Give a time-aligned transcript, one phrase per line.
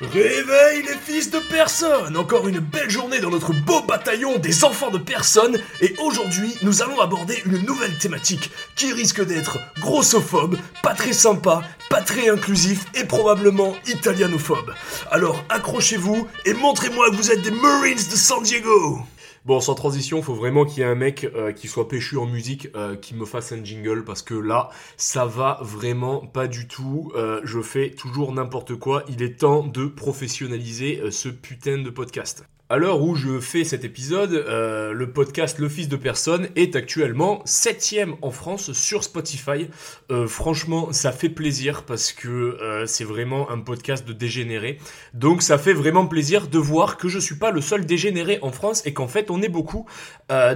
[0.00, 4.90] Réveille les fils de personne Encore une belle journée dans notre beau bataillon des enfants
[4.90, 10.92] de personne et aujourd'hui nous allons aborder une nouvelle thématique qui risque d'être grossophobe, pas
[10.92, 14.74] très sympa, pas très inclusif et probablement italianophobe.
[15.10, 19.00] Alors accrochez-vous et montrez-moi que vous êtes des Marines de San Diego
[19.46, 22.26] Bon, sans transition, faut vraiment qu'il y ait un mec euh, qui soit péchu en
[22.26, 26.66] musique, euh, qui me fasse un jingle, parce que là, ça va vraiment pas du
[26.66, 27.12] tout.
[27.14, 29.04] Euh, je fais toujours n'importe quoi.
[29.08, 32.44] Il est temps de professionnaliser ce putain de podcast.
[32.68, 36.74] À l'heure où je fais cet épisode, euh, le podcast Le Fils de Personne est
[36.74, 39.68] actuellement septième en France sur Spotify.
[40.10, 44.80] Euh, franchement, ça fait plaisir parce que euh, c'est vraiment un podcast de dégénéré.
[45.14, 48.50] Donc ça fait vraiment plaisir de voir que je suis pas le seul dégénéré en
[48.50, 49.86] France et qu'en fait on est beaucoup.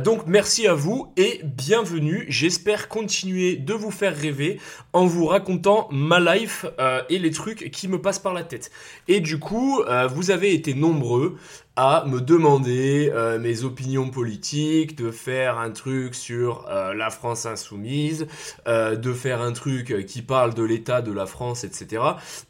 [0.02, 2.24] donc merci à vous et bienvenue.
[2.28, 4.58] J'espère continuer de vous faire rêver
[4.92, 6.66] en vous racontant ma life
[7.08, 8.72] et les trucs qui me passent par la tête.
[9.06, 9.80] Et du coup,
[10.12, 11.36] vous avez été nombreux
[11.76, 17.46] à me demander euh, mes opinions politiques, de faire un truc sur euh, la France
[17.46, 18.26] insoumise,
[18.66, 22.02] euh, de faire un truc qui parle de l'état de la France, etc.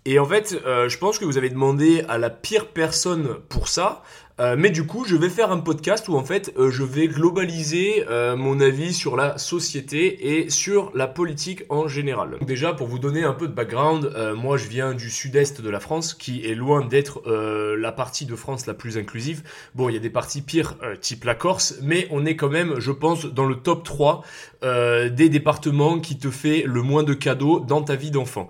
[0.05, 4.03] Et en fait, je pense que vous avez demandé à la pire personne pour ça,
[4.41, 7.09] euh, mais du coup, je vais faire un podcast où en fait, euh, je vais
[7.09, 12.39] globaliser euh, mon avis sur la société et sur la politique en général.
[12.39, 15.69] Donc déjà, pour vous donner un peu de background, moi je viens du sud-est de
[15.71, 19.43] la France, qui est loin d'être la partie de France la plus inclusive.
[19.75, 22.79] Bon, il y a des parties pires, type la Corse, mais on est quand même,
[22.79, 24.23] je pense, dans le top 3
[24.63, 28.49] des départements qui te fait le moins de cadeaux dans ta vie d'enfant.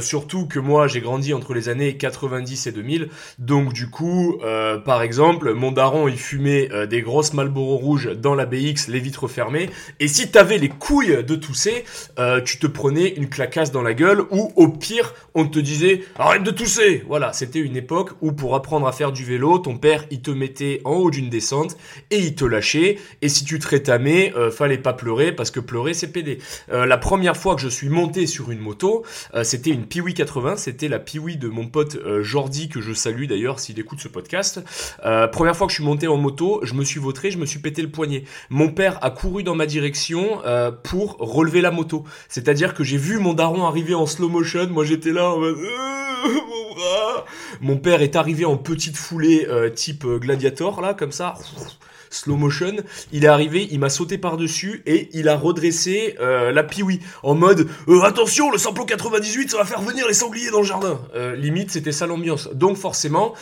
[0.00, 4.38] surtout que moi, j'ai grandi entre les années 90 et 2000, donc du coup,
[4.84, 9.00] par exemple, mon daron, il fumait euh, des grosses Marlboro rouges dans la BX, les
[9.00, 9.68] vitres fermées.
[10.00, 11.84] Et si t'avais les couilles de tousser,
[12.18, 16.02] euh, tu te prenais une clacasse dans la gueule ou au pire, on te disait
[16.18, 17.04] arrête de tousser.
[17.08, 20.30] Voilà, c'était une époque où pour apprendre à faire du vélo, ton père, il te
[20.30, 21.76] mettait en haut d'une descente
[22.10, 22.98] et il te lâchait.
[23.20, 26.38] Et si tu te rétamais, euh, fallait pas pleurer parce que pleurer, c'est pédé.
[26.68, 29.04] la première fois que je suis monté sur une moto,
[29.42, 33.58] c'était une Piwi 80, c'était la Piwi de mon pote Jordi que je salue d'ailleurs
[33.58, 34.60] s'il écoute ce podcast.
[35.04, 37.46] Euh, première fois que je suis monté en moto, je me suis vautré, je me
[37.46, 38.24] suis pété le poignet.
[38.50, 42.04] Mon père a couru dans ma direction euh, pour relever la moto.
[42.28, 45.56] C'est-à-dire que j'ai vu mon daron arriver en slow motion, moi j'étais là en mode...
[45.56, 47.20] Euh,
[47.60, 51.34] mon, père est arrivé en petite foulée type gladiator là comme ça
[52.10, 52.76] slow motion.
[53.12, 57.34] Il est arrivé, il m'a sauté par-dessus et il a redressé euh, la piwi en
[57.34, 61.00] mode euh, attention, le samplon 98, ça va faire venir les sangliers dans le jardin.
[61.14, 62.48] Euh, limite, c'était ça l'ambiance.
[62.54, 63.34] Donc forcément,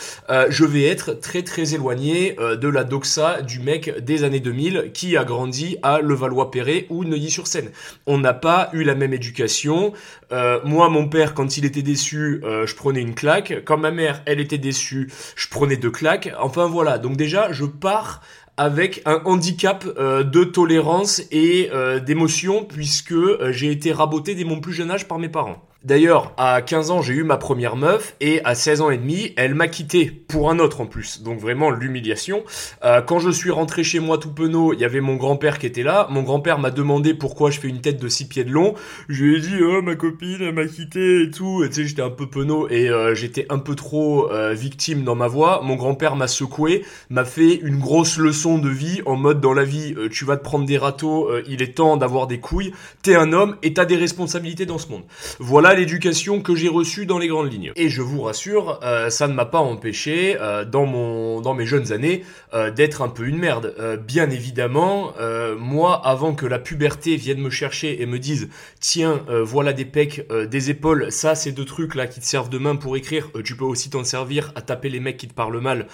[0.48, 5.16] je vais être très très éloigné de la doxa du mec des années 2000 qui
[5.16, 7.70] a grandi à Levallois-Perret ou Neuilly-sur-Seine.
[8.06, 9.92] On n'a pas eu la même éducation.
[10.30, 13.62] moi, mon père, quand il était déçu, je prenais une claque.
[13.64, 16.32] Quand ma mère, elle était déçue, je prenais deux claques.
[16.38, 16.98] Enfin voilà.
[16.98, 18.20] Donc déjà, je pars
[18.56, 24.44] avec un handicap euh, de tolérance et euh, d'émotion puisque euh, j'ai été raboté dès
[24.44, 25.62] mon plus jeune âge par mes parents.
[25.86, 29.32] D'ailleurs, à 15 ans, j'ai eu ma première meuf et à 16 ans et demi,
[29.36, 31.22] elle m'a quitté pour un autre en plus.
[31.22, 32.42] Donc vraiment l'humiliation.
[32.84, 35.66] Euh, quand je suis rentré chez moi tout penaud, il y avait mon grand-père qui
[35.66, 36.08] était là.
[36.10, 38.74] Mon grand-père m'a demandé pourquoi je fais une tête de 6 pieds de long.
[39.08, 41.84] Je lui ai dit "Oh, ma copine, elle m'a quitté et tout." Et tu sais,
[41.84, 45.60] j'étais un peu penaud et euh, j'étais un peu trop euh, victime dans ma voix.
[45.62, 49.62] Mon grand-père m'a secoué, m'a fait une grosse leçon de vie en mode dans la
[49.62, 52.72] vie, tu vas te prendre des râteaux, il est temps d'avoir des couilles.
[53.02, 55.04] T'es un homme et t'as des responsabilités dans ce monde.
[55.38, 57.72] Voilà l'éducation que j'ai reçue dans les grandes lignes.
[57.76, 61.66] Et je vous rassure, euh, ça ne m'a pas empêché euh, dans mon dans mes
[61.66, 63.74] jeunes années euh, d'être un peu une merde.
[64.06, 65.12] bien évidemment,
[65.58, 68.48] moi avant que la puberté vienne me chercher et me dise
[68.80, 72.58] tiens voilà des pecs, des épaules, ça c'est deux trucs là qui te servent de
[72.58, 73.28] main pour écrire.
[73.44, 75.86] tu peux aussi t'en servir à taper les mecs qui te parlent mal.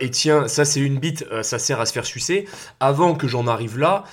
[0.00, 2.46] et tiens ça c'est une bite, ça sert à se faire sucer.
[2.80, 4.04] Avant que j'en arrive là,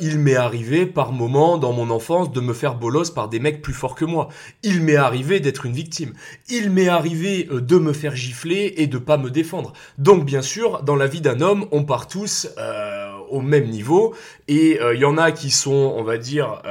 [0.00, 3.62] il m'est arrivé par moment dans mon enfance de me faire bolos par des mecs
[3.62, 4.28] plus forts que moi.
[4.62, 6.12] Il m'est arrivé d'être une victime.
[6.48, 9.72] Il m'est arrivé euh, de me faire gifler et de pas me défendre.
[9.98, 14.14] Donc bien sûr, dans la vie d'un homme, on part tous euh, au même niveau
[14.48, 16.62] et euh, il y en a qui sont, on va dire,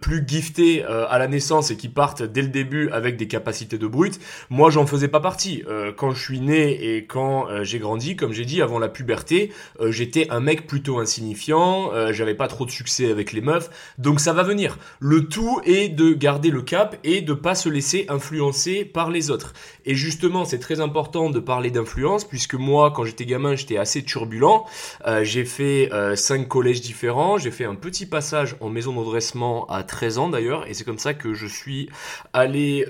[0.00, 3.86] plus giftés à la naissance et qui partent dès le début avec des capacités de
[3.86, 4.20] brute.
[4.50, 5.62] Moi, j'en faisais pas partie.
[5.96, 9.52] quand je suis né et quand j'ai grandi, comme j'ai dit, avant la puberté,
[9.88, 11.90] j'étais un mec plutôt insignifiant.
[12.12, 14.78] J'avais pas trop de succès avec les meufs, donc ça va venir.
[15.00, 19.30] Le tout est de garder le cap et de pas se laisser influencer par les
[19.30, 19.52] autres.
[19.84, 24.02] Et justement, c'est très important de parler d'influence puisque moi, quand j'étais gamin, j'étais assez
[24.02, 24.64] turbulent.
[25.06, 27.11] Euh, j'ai fait cinq collèges différents.
[27.38, 30.98] J'ai fait un petit passage en maison d'endressement à 13 ans d'ailleurs, et c'est comme
[30.98, 31.88] ça que je suis
[32.32, 32.86] allé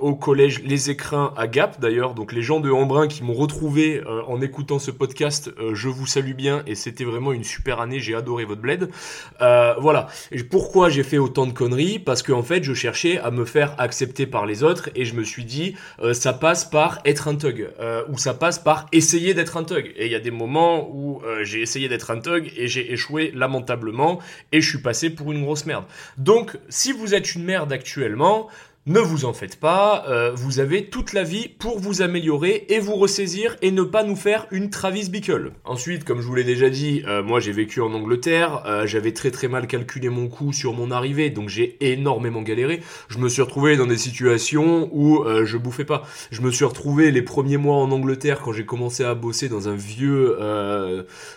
[0.00, 2.14] au collège Les Écrins à Gap d'ailleurs.
[2.14, 6.34] Donc les gens de Embrun qui m'ont retrouvé en écoutant ce podcast, je vous salue
[6.34, 8.00] bien, et c'était vraiment une super année.
[8.00, 8.90] J'ai adoré votre bled.
[9.38, 10.08] voilà.
[10.50, 11.98] pourquoi j'ai fait autant de conneries?
[11.98, 15.14] Parce qu'en en fait, je cherchais à me faire accepter par les autres, et je
[15.14, 15.76] me suis dit,
[16.12, 17.70] ça passe par être un thug,
[18.08, 19.92] ou ça passe par essayer d'être un thug.
[19.96, 22.92] Et il y a des moments où euh, j'ai essayé d'être un thug et j'ai
[22.92, 23.59] échoué lamentablement
[24.52, 25.84] et je suis passé pour une grosse merde.
[26.16, 28.48] Donc, si vous êtes une merde actuellement,
[28.86, 32.80] ne vous en faites pas, euh, vous avez toute la vie pour vous améliorer et
[32.80, 35.52] vous ressaisir et ne pas nous faire une Travis Bickle.
[35.66, 39.12] Ensuite, comme je vous l'ai déjà dit, euh, moi j'ai vécu en Angleterre, euh, j'avais
[39.12, 42.80] très très mal calculé mon coût sur mon arrivée, donc j'ai énormément galéré.
[43.10, 46.04] Je me suis retrouvé dans des situations où je bouffais pas.
[46.30, 49.68] Je me suis retrouvé les premiers mois en Angleterre quand j'ai commencé à bosser dans
[49.68, 50.38] un vieux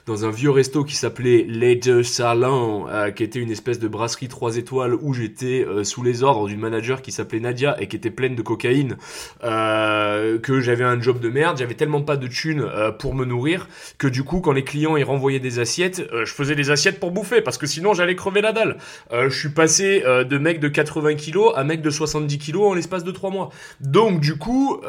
[0.06, 2.86] dans un vieux resto qui s'appelait Later Salon,
[3.16, 7.02] qui était une espèce de brasserie 3 étoiles où j'étais sous les ordres d'une manager
[7.02, 8.98] qui s'appelait Nadia et qui était pleine de cocaïne,
[9.44, 13.26] euh, que j'avais un job de merde, j'avais tellement pas de thunes euh, pour me
[13.26, 16.72] nourrir que du coup quand les clients ils renvoyaient des assiettes, euh, je faisais des
[16.72, 18.78] assiettes pour bouffer parce que sinon j'allais crever la dalle.
[19.12, 23.04] je suis passé de mec de 80 kilos à mec de 70 kilos en l'espace
[23.04, 23.50] de 3 mois.
[23.80, 24.82] Donc du coup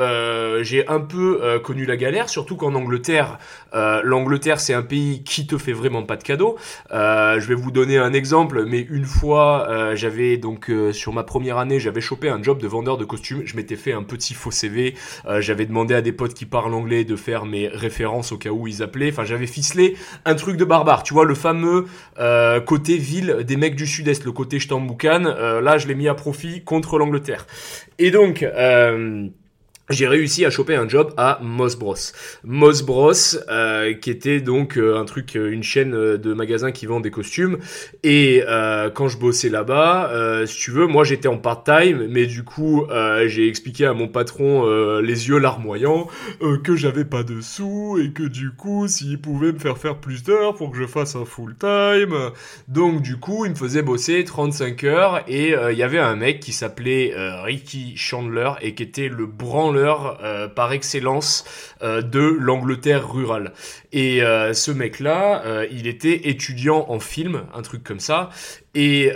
[0.63, 3.39] j'ai un peu connu la galère, surtout qu'en Angleterre,
[3.73, 6.57] l'Angleterre c'est un pays qui te fait vraiment pas de cadeaux.
[6.91, 11.81] je vais vous donner un exemple, mais une fois j'avais donc sur ma première année
[11.81, 13.43] j'avais chopé un job de vendeur de costumes.
[13.45, 14.95] Je m'étais fait un petit faux CV.
[15.27, 18.51] Euh, j'avais demandé à des potes qui parlent anglais de faire mes références au cas
[18.51, 19.11] où ils appelaient.
[19.11, 21.03] Enfin, j'avais ficelé un truc de barbare.
[21.03, 21.87] Tu vois, le fameux
[22.19, 25.25] euh, côté ville des mecs du sud-est, le côté Stamboukan.
[25.27, 27.47] Euh, là, je l'ai mis à profit contre l'Angleterre.
[27.99, 28.45] Et donc...
[29.91, 31.95] j'ai réussi à choper un job à Moss Bros.
[32.43, 33.13] Moss Bros,
[33.51, 37.11] euh, qui était donc euh, un truc, euh, une chaîne de magasins qui vend des
[37.11, 37.59] costumes.
[38.03, 38.43] Et
[38.95, 42.87] quand je bossais là-bas, si tu veux, moi j'étais en part-time, mais du coup
[43.27, 44.67] j'ai expliqué à mon patron
[45.01, 46.09] les yeux larmoyants
[46.63, 50.23] que j'avais pas de sous et que du coup s'il pouvait me faire faire plus
[50.23, 52.31] d'heures pour que je fasse un full-time.
[52.69, 56.41] Donc du coup il me faisait bosser 35 heures et il y avait un mec
[56.41, 61.45] qui s'appelait Ricky Chandler et qui était le branle euh, par excellence
[61.83, 63.53] euh, de l'Angleterre rurale.
[63.93, 68.31] Et euh, ce mec-là, il était étudiant en film, un truc comme ça,
[68.75, 69.13] et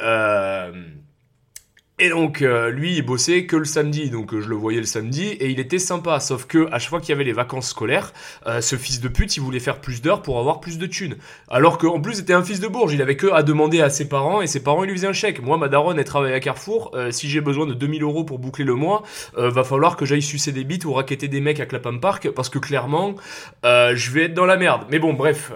[2.01, 4.87] et donc euh, lui il bossait que le samedi, donc euh, je le voyais le
[4.87, 6.21] samedi et il était sympa.
[6.21, 8.13] Sauf que à chaque fois qu'il y avait les vacances scolaires,
[8.47, 11.17] euh, ce fils de pute il voulait faire plus d'heures pour avoir plus de thunes.
[11.49, 14.09] Alors qu'en plus c'était un fils de bourge, il avait que à demander à ses
[14.09, 15.43] parents et ses parents ils lui faisaient un chèque.
[15.43, 18.65] Moi ma daronne elle travaille à Carrefour, si j'ai besoin de 2000 euros pour boucler
[18.65, 19.03] le mois,
[19.37, 22.49] va falloir que j'aille sucer des bites ou raqueter des mecs à Clapham Park parce
[22.49, 23.17] que clairement
[23.65, 24.83] je vais être dans la merde.
[24.91, 25.53] Mais bon bref,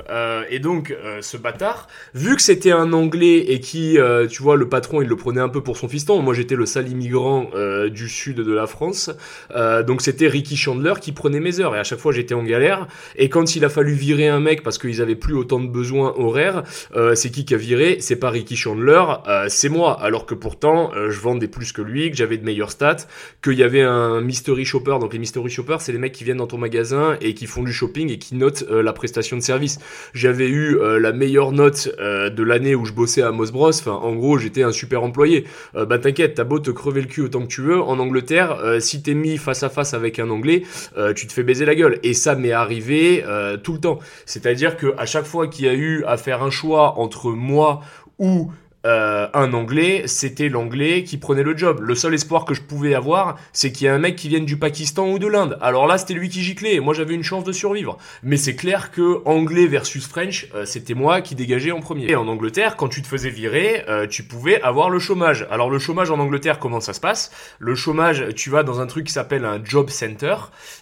[0.51, 3.97] et donc ce bâtard, vu que c'était un anglais et qui,
[4.29, 6.89] tu vois le patron il le prenait un peu pour son fiston, j'étais le sale
[6.89, 9.11] immigrant euh, du sud de la France.
[9.55, 12.43] Euh, donc c'était Ricky Chandler qui prenait mes heures et à chaque fois j'étais en
[12.43, 12.87] galère.
[13.17, 16.15] Et quand il a fallu virer un mec parce qu'ils avaient plus autant de besoins
[16.17, 16.63] horaires,
[16.97, 17.99] euh, c'est qui qui a viré?
[18.01, 19.03] C'est pas Ricky Chandler,
[19.49, 20.01] c'est moi.
[20.01, 23.07] Alors que pourtant je vendais plus que lui, que j'avais de meilleures stats,
[23.43, 24.99] qu'il y avait un mystery shopper.
[25.01, 27.63] Donc les mystery shoppers, c'est les mecs qui viennent dans ton magasin et qui font
[27.63, 29.79] du shopping et qui notent la prestation de service.
[30.15, 33.69] J'avais eu la meilleure note de l'année où je bossais à Moss Bros.
[33.69, 35.45] Enfin, en gros, j'étais un super employé.
[35.75, 38.81] bah t'inquiète t'as beau te crever le cul autant que tu veux, en Angleterre, euh,
[38.81, 40.63] si t'es mis face à face avec un Anglais,
[40.97, 41.99] euh, tu te fais baiser la gueule.
[42.03, 43.99] Et ça m'est arrivé euh, tout le temps.
[44.27, 47.81] C'est-à-dire que à chaque fois qu'il y a eu à faire un choix entre moi
[48.19, 48.51] ou
[48.85, 51.81] euh, un anglais, c'était l'anglais qui prenait le job.
[51.81, 54.45] Le seul espoir que je pouvais avoir, c'est qu'il y ait un mec qui vienne
[54.45, 55.57] du Pakistan ou de l'Inde.
[55.61, 57.99] Alors là, c'était lui qui giclait, moi j'avais une chance de survivre.
[58.23, 62.11] Mais c'est clair que anglais versus French, euh, c'était moi qui dégageais en premier.
[62.11, 65.47] Et en Angleterre, quand tu te faisais virer, euh, tu pouvais avoir le chômage.
[65.51, 67.31] Alors le chômage en Angleterre, comment ça se passe?
[67.59, 70.35] Le chômage, tu vas dans un truc qui s'appelle un job center.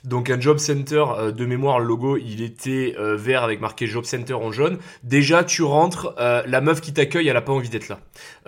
[0.04, 1.04] Donc un job center,
[1.35, 4.78] de mémoire, le logo, il était vert avec marqué job center en jaune.
[5.02, 7.89] Déjà, tu rentres, la meuf qui t'accueille, elle a pas envie d'être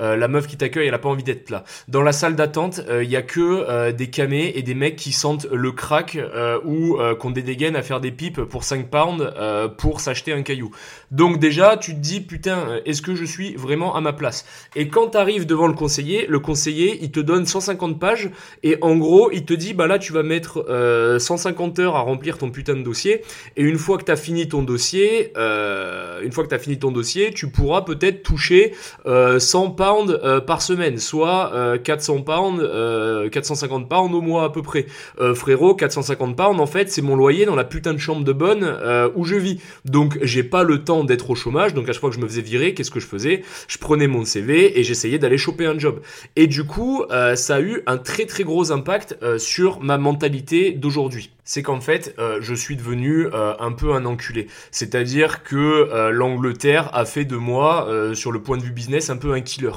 [0.01, 1.65] euh, la meuf qui t'accueille, elle a pas envie d'être là.
[1.89, 4.97] Dans la salle d'attente, il euh, y a que euh, des camés et des mecs
[4.97, 6.19] qui sentent le crack
[6.65, 9.33] ou qu'on des dégaines à faire des pipes pour 5 pounds
[9.79, 10.71] pour s'acheter un caillou.
[11.11, 14.45] Donc déjà, tu te dis putain, est-ce que je suis vraiment à ma place?
[14.77, 18.31] Et quand tu arrives devant le conseiller, le conseiller, il te donne 150 pages
[18.63, 20.65] et en gros, il te dit bah là tu vas mettre
[21.19, 23.23] 150 heures à remplir ton putain de dossier
[23.57, 26.79] et une fois que tu as fini ton dossier, une fois que tu as fini
[26.79, 28.75] ton dossier, tu pourras peut-être toucher
[29.39, 34.87] 100 pounds par semaine, soit 400 pounds, 450 pounds au mois à peu près.
[35.35, 38.77] frérot, 450 pounds, en fait, c'est mon loyer dans la putain de chambre de bonne
[39.15, 39.61] où je vis.
[39.85, 41.75] Donc, j'ai pas le temps d'être au chômage.
[41.75, 43.43] Donc, à chaque fois que je me faisais virer, qu'est-ce que je faisais?
[43.69, 46.01] Je prenais mon CV et j'essayais d'aller choper un job.
[46.37, 51.31] Et du coup, ça a eu un très très gros impact sur ma mentalité d'aujourd'hui
[51.45, 54.47] c'est qu'en fait, euh, je suis devenu euh, un peu un enculé.
[54.71, 59.17] C'est-à-dire que euh, l'Angleterre a fait de moi, sur le point de vue business, un
[59.17, 59.73] peu un killer.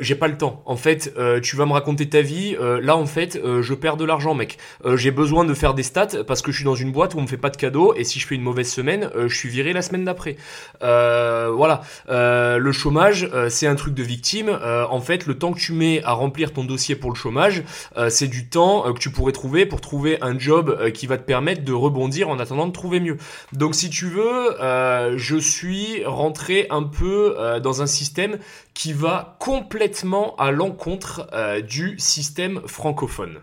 [0.00, 0.62] J'ai pas le temps.
[0.66, 2.56] En fait, tu vas me raconter ta vie.
[2.82, 4.58] là, en fait, je perds de l'argent, mec.
[4.94, 7.22] j'ai besoin de faire des stats parce que je suis dans une boîte où on
[7.22, 9.72] me fait pas de cadeaux et si je fais une mauvaise semaine, je suis viré
[9.72, 10.36] la semaine d'après.
[10.80, 11.82] voilà.
[12.08, 14.50] le chômage, c'est un truc de victime.
[14.50, 17.62] en fait, le temps que tu mets à remplir ton dossier pour le chômage,
[18.08, 21.22] c'est du temps que tu pourrais trouver pour trouver un job euh, qui va te
[21.22, 23.16] permettre de rebondir en attendant de trouver mieux.
[23.52, 28.38] Donc si tu veux, euh, je suis rentré un peu euh, dans un système
[28.74, 31.28] qui va complètement à l'encontre
[31.62, 33.40] du système francophone.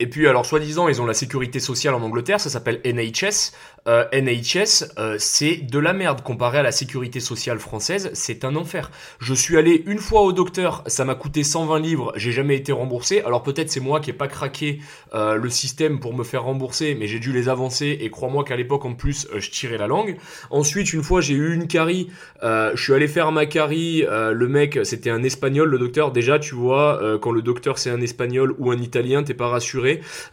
[0.00, 3.52] Et puis alors soi-disant ils ont la sécurité sociale en Angleterre, ça s'appelle NHS.
[3.86, 8.56] Euh, NHS euh, c'est de la merde comparé à la sécurité sociale française, c'est un
[8.56, 8.90] enfer.
[9.20, 12.72] Je suis allé une fois au docteur, ça m'a coûté 120 livres, j'ai jamais été
[12.72, 13.22] remboursé.
[13.22, 14.80] Alors peut-être c'est moi qui ai pas craqué
[15.14, 18.56] euh, le système pour me faire rembourser, mais j'ai dû les avancer et crois-moi qu'à
[18.56, 20.16] l'époque en plus je tirais la langue.
[20.50, 22.10] Ensuite une fois j'ai eu une carie,
[22.42, 26.10] je suis allé faire ma carie, le mec c'était un espagnol le docteur.
[26.10, 29.83] Déjà tu vois quand le docteur c'est un espagnol ou un italien t'es pas rassuré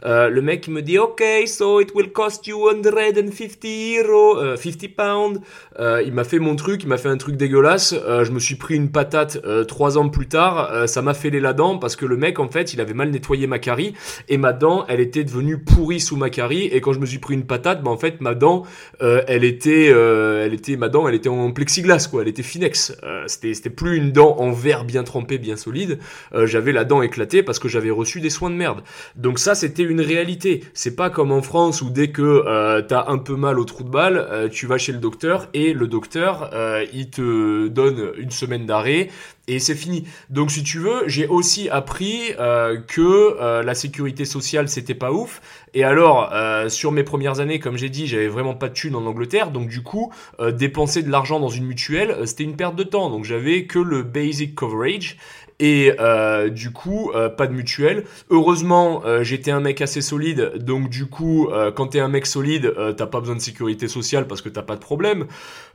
[0.06, 3.66] euh, le mec me dit ok so it will cost you 150
[4.06, 5.42] euros, 50 pounds.
[5.80, 7.94] Euh, il m'a fait mon truc, il m'a fait un truc dégueulasse.
[7.94, 10.88] Euh, je me suis pris une patate trois ans plus tard.
[10.88, 13.48] ça m'a fêlé la dent parce que le mec en fait il avait mal nettoyé
[13.48, 13.94] ma carie
[14.30, 17.20] et ma dent elle était devenue pourrie sous ma carie et quand je me suis
[17.20, 18.64] pris une patate, bah en fait ma dent
[19.00, 22.94] elle était elle était ma dent elle était en plexiglas quoi, elle était finex.
[23.28, 26.00] c'était c'était plus une dent en verre bien trempé, bien solide.
[26.34, 28.84] j'avais la dent éclatée parce que j'avais reçu des soins de merde.
[29.16, 30.64] Donc ça, c'était une réalité.
[30.74, 33.84] C'est pas comme en France où dès que euh, t'as un peu mal au trou
[33.84, 38.12] de balle, euh, tu vas chez le docteur et le docteur, euh, il te donne
[38.18, 39.10] une semaine d'arrêt
[39.48, 40.06] et c'est fini.
[40.30, 45.42] Donc si tu veux, j'ai aussi appris euh, que la sécurité sociale c'était pas ouf.
[45.74, 46.32] Et alors
[46.70, 49.68] sur mes premières années, comme j'ai dit, j'avais vraiment pas de thunes en Angleterre, donc
[49.68, 50.14] du coup
[50.54, 53.10] dépenser de l'argent dans une mutuelle, c'était une perte de temps.
[53.10, 55.18] Donc j'avais que le basic coverage
[55.62, 58.04] et euh, du coup euh, pas de mutuelle.
[58.30, 62.74] Heureusement euh, j'étais un mec assez solide donc du coup quand t'es un mec solide
[62.98, 65.28] t'as pas besoin de sécurité sociale parce que t'as pas de problème.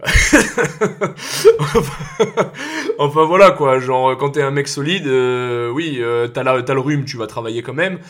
[2.98, 5.06] enfin voilà quoi genre quand t'es un mec solide
[5.72, 6.02] oui
[6.34, 8.00] t'as t'as le rhume tu vas travailler quand même.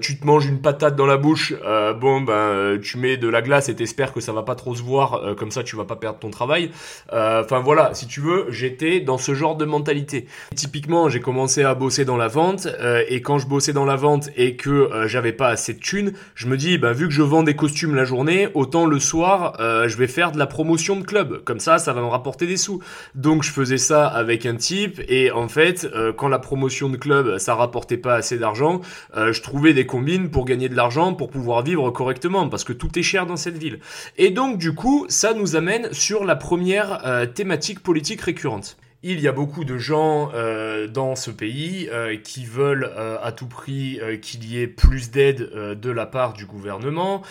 [0.00, 1.52] tu te manges une patate dans la bouche
[2.00, 4.82] bon ben tu mets de la glace et t'espères que ça va pas trop se
[4.82, 6.70] voir comme ça tu vas pas perdre ton travail.
[7.12, 10.26] Enfin voilà si tu veux j'étais dans ce genre de mentalité
[10.70, 13.96] typiquement, j'ai commencé à bosser dans la vente euh, et quand je bossais dans la
[13.96, 17.12] vente et que euh, j'avais pas assez de thunes, je me dis bah vu que
[17.12, 20.46] je vends des costumes la journée, autant le soir euh, je vais faire de la
[20.46, 21.42] promotion de club.
[21.42, 22.78] Comme ça, ça va me rapporter des sous.
[23.16, 27.38] Donc je faisais ça avec un type et en fait, quand la promotion de club
[27.38, 28.80] ça rapportait pas assez d'argent,
[29.16, 32.96] je trouvais des combines pour gagner de l'argent pour pouvoir vivre correctement parce que tout
[32.96, 33.80] est cher dans cette ville.
[34.18, 37.02] Et donc du coup, ça nous amène sur la première
[37.34, 38.76] thématique politique récurrente.
[39.02, 43.32] Il y a beaucoup de gens euh, dans ce pays euh, qui veulent euh, à
[43.32, 47.22] tout prix qu'il y ait plus d'aide de la part du gouvernement,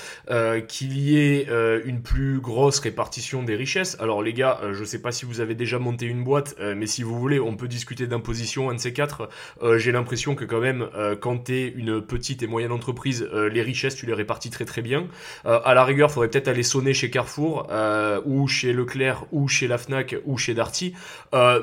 [0.67, 1.47] qu'il y ait
[1.85, 3.97] une plus grosse répartition des richesses.
[3.99, 7.03] Alors les gars, je sais pas si vous avez déjà monté une boîte, mais si
[7.03, 9.29] vous voulez, on peut discuter d'imposition, un de ces quatre.
[9.77, 10.87] J'ai l'impression que quand même,
[11.21, 14.81] quand tu es une petite et moyenne entreprise, les richesses, tu les répartis très très
[14.81, 15.07] bien.
[15.45, 17.67] à la rigueur, faudrait peut-être aller sonner chez Carrefour,
[18.25, 20.93] ou chez Leclerc, ou chez la FNAC, ou chez Darty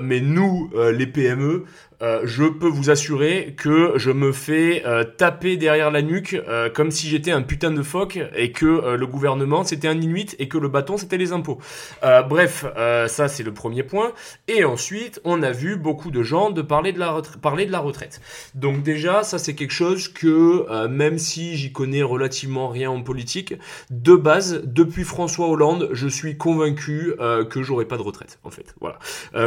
[0.03, 1.65] mais nous, euh, les PME,
[2.03, 6.69] euh, je peux vous assurer que je me fais euh, taper derrière la nuque euh,
[6.69, 10.49] comme si j'étais un putain de phoque et que le gouvernement c'était un inuit et
[10.49, 11.59] que le bâton c'était les impôts.
[12.29, 12.65] bref,
[13.09, 14.13] ça c'est le premier point.
[14.49, 17.79] Et ensuite, on a vu beaucoup de gens de parler de la, parler de la
[17.79, 18.21] retraite.
[18.55, 23.55] Donc déjà, ça c'est quelque chose que même si j'y connais relativement rien en politique,
[23.91, 27.15] de base, depuis François Hollande, je suis convaincu
[27.51, 28.75] que j'aurai pas de retraite en fait.
[28.81, 28.99] Voilà.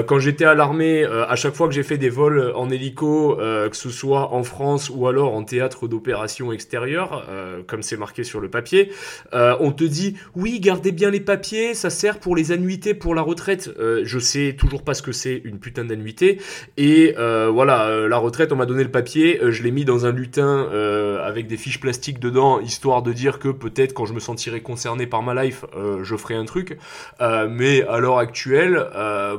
[0.03, 3.35] quand j'étais à l'armée, à chaque fois que j'ai fait des vols vol en hélico,
[3.37, 7.25] que ce soit en France ou alors en théâtre d'opération extérieure,
[7.67, 8.91] comme c'est marqué sur le papier,
[9.33, 13.21] on te dit oui, gardez bien les papiers, ça sert pour les annuités, pour la
[13.21, 13.69] retraite.
[14.03, 16.39] je sais toujours pas ce que c'est une putain d'annuité.
[16.77, 20.69] Et voilà, la retraite, on m'a donné le papier, je l'ai mis dans un lutin
[21.23, 25.07] avec des fiches plastiques dedans, histoire de dire que peut-être quand je me sentirai concerné
[25.07, 25.65] par ma life,
[26.01, 26.77] je ferai un truc.
[27.19, 28.85] mais à l'heure actuelle,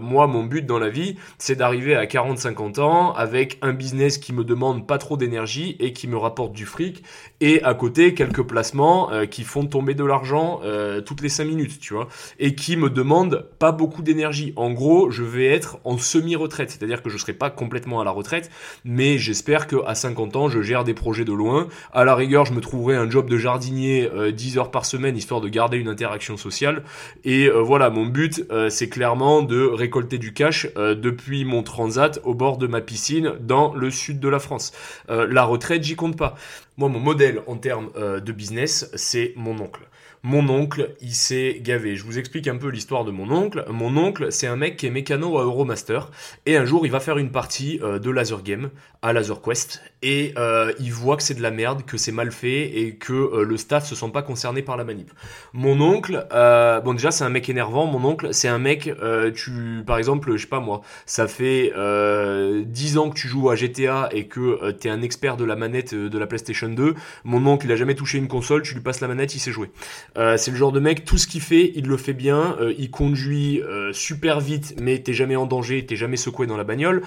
[0.00, 4.32] moi, mon but dans la vie, c'est d'arriver à 40-50 ans avec un business qui
[4.32, 7.02] me demande pas trop d'énergie et qui me rapporte du fric
[7.40, 11.44] et à côté quelques placements euh, qui font tomber de l'argent euh, toutes les 5
[11.44, 14.52] minutes, tu vois, et qui me demandent pas beaucoup d'énergie.
[14.56, 18.10] En gros, je vais être en semi-retraite, c'est-à-dire que je serai pas complètement à la
[18.10, 18.50] retraite,
[18.84, 21.68] mais j'espère que à 50 ans, je gère des projets de loin.
[21.92, 25.16] À la rigueur, je me trouverai un job de jardinier 10 euh, heures par semaine
[25.16, 26.82] histoire de garder une interaction sociale
[27.24, 32.58] et voilà, mon but c'est clairement de récolter du cash depuis mon transat au bord
[32.58, 34.72] de ma piscine dans le sud de la France.
[35.08, 36.36] la retraite, j'y compte pas.
[36.80, 39.82] Moi, mon modèle en termes euh, de business, c'est mon oncle.
[40.22, 41.96] Mon oncle, il s'est gavé.
[41.96, 43.64] Je vous explique un peu l'histoire de mon oncle.
[43.70, 46.10] Mon oncle, c'est un mec qui est mécano à Euromaster.
[46.44, 48.68] Et un jour, il va faire une partie euh, de Laser Game
[49.00, 49.82] à Laser Quest.
[50.02, 53.14] Et euh, il voit que c'est de la merde, que c'est mal fait et que
[53.14, 55.10] euh, le staff se sent pas concerné par la manip.
[55.54, 57.86] Mon oncle, bon déjà, c'est un mec énervant.
[57.86, 58.92] Mon oncle, c'est un mec,
[59.34, 63.56] tu, par exemple, je sais pas moi, ça fait 10 ans que tu joues à
[63.56, 66.94] GTA et que tu es un expert de la manette de la PlayStation 2.
[67.24, 69.52] Mon oncle, il a jamais touché une console, tu lui passes la manette, il sait
[69.52, 69.70] jouer.
[70.16, 72.56] Euh, c'est le genre de mec, tout ce qu'il fait, il le fait bien.
[72.60, 76.56] Euh, il conduit euh, super vite, mais t'es jamais en danger, t'es jamais secoué dans
[76.56, 77.02] la bagnole.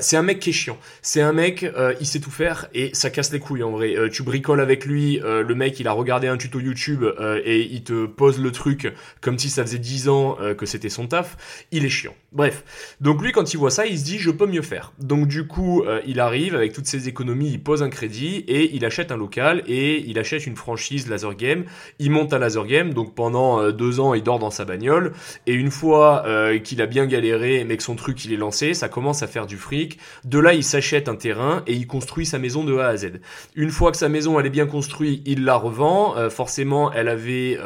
[0.00, 0.78] c'est un mec qui est chiant.
[1.02, 1.66] C'est un mec,
[2.00, 3.94] il sait tout faire et ça casse les couilles en vrai.
[4.10, 7.04] tu bricoles avec lui, le mec, il a regardé un tuto YouTube
[7.44, 11.06] et il te pose le truc comme si ça faisait 10 ans que c'était son
[11.06, 11.66] taf.
[11.72, 12.14] Il est chiant.
[12.36, 12.96] Bref.
[13.00, 14.92] Donc lui, quand il voit ça, il se dit, je peux mieux faire.
[15.00, 18.84] Donc du coup, il arrive avec toutes ses économies, il pose un crédit et il
[18.84, 21.64] achète un local et il achète une franchise Laser Game.
[21.98, 25.12] Il monte à Laser Game, donc pendant euh, deux ans il dort dans sa bagnole,
[25.46, 28.74] et une fois euh, qu'il a bien galéré mais que son truc il est lancé,
[28.74, 32.26] ça commence à faire du fric, de là il s'achète un terrain et il construit
[32.26, 33.20] sa maison de A à Z.
[33.54, 37.08] Une fois que sa maison elle est bien construite, il la revend, euh, forcément elle
[37.08, 37.58] avait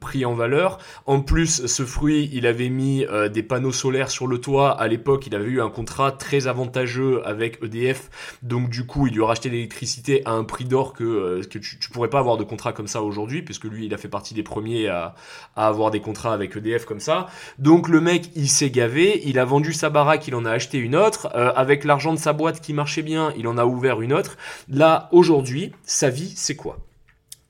[0.00, 4.38] pris en valeur, en plus ce fruit il avait mis des panneaux solaires sur le
[4.38, 8.08] toit, à l'époque il avait eu un contrat très avantageux avec EDF,
[8.42, 11.90] donc du coup il lui a racheté l'électricité à un prix d'or que, tu, tu
[11.90, 14.42] pourrais pas avoir de contrat comme ça aujourd'hui, puisque lui il a fait partie des
[14.42, 15.14] premiers à,
[15.56, 17.26] avoir des contrats avec EDF comme ça.
[17.58, 20.78] Donc le mec, il s'est gavé, il a vendu sa baraque, il en a acheté
[20.78, 21.28] une autre.
[21.34, 24.36] Euh, avec l'argent de sa boîte qui marchait bien, il en a ouvert une autre.
[24.68, 26.78] Là, aujourd'hui, sa vie, c'est quoi?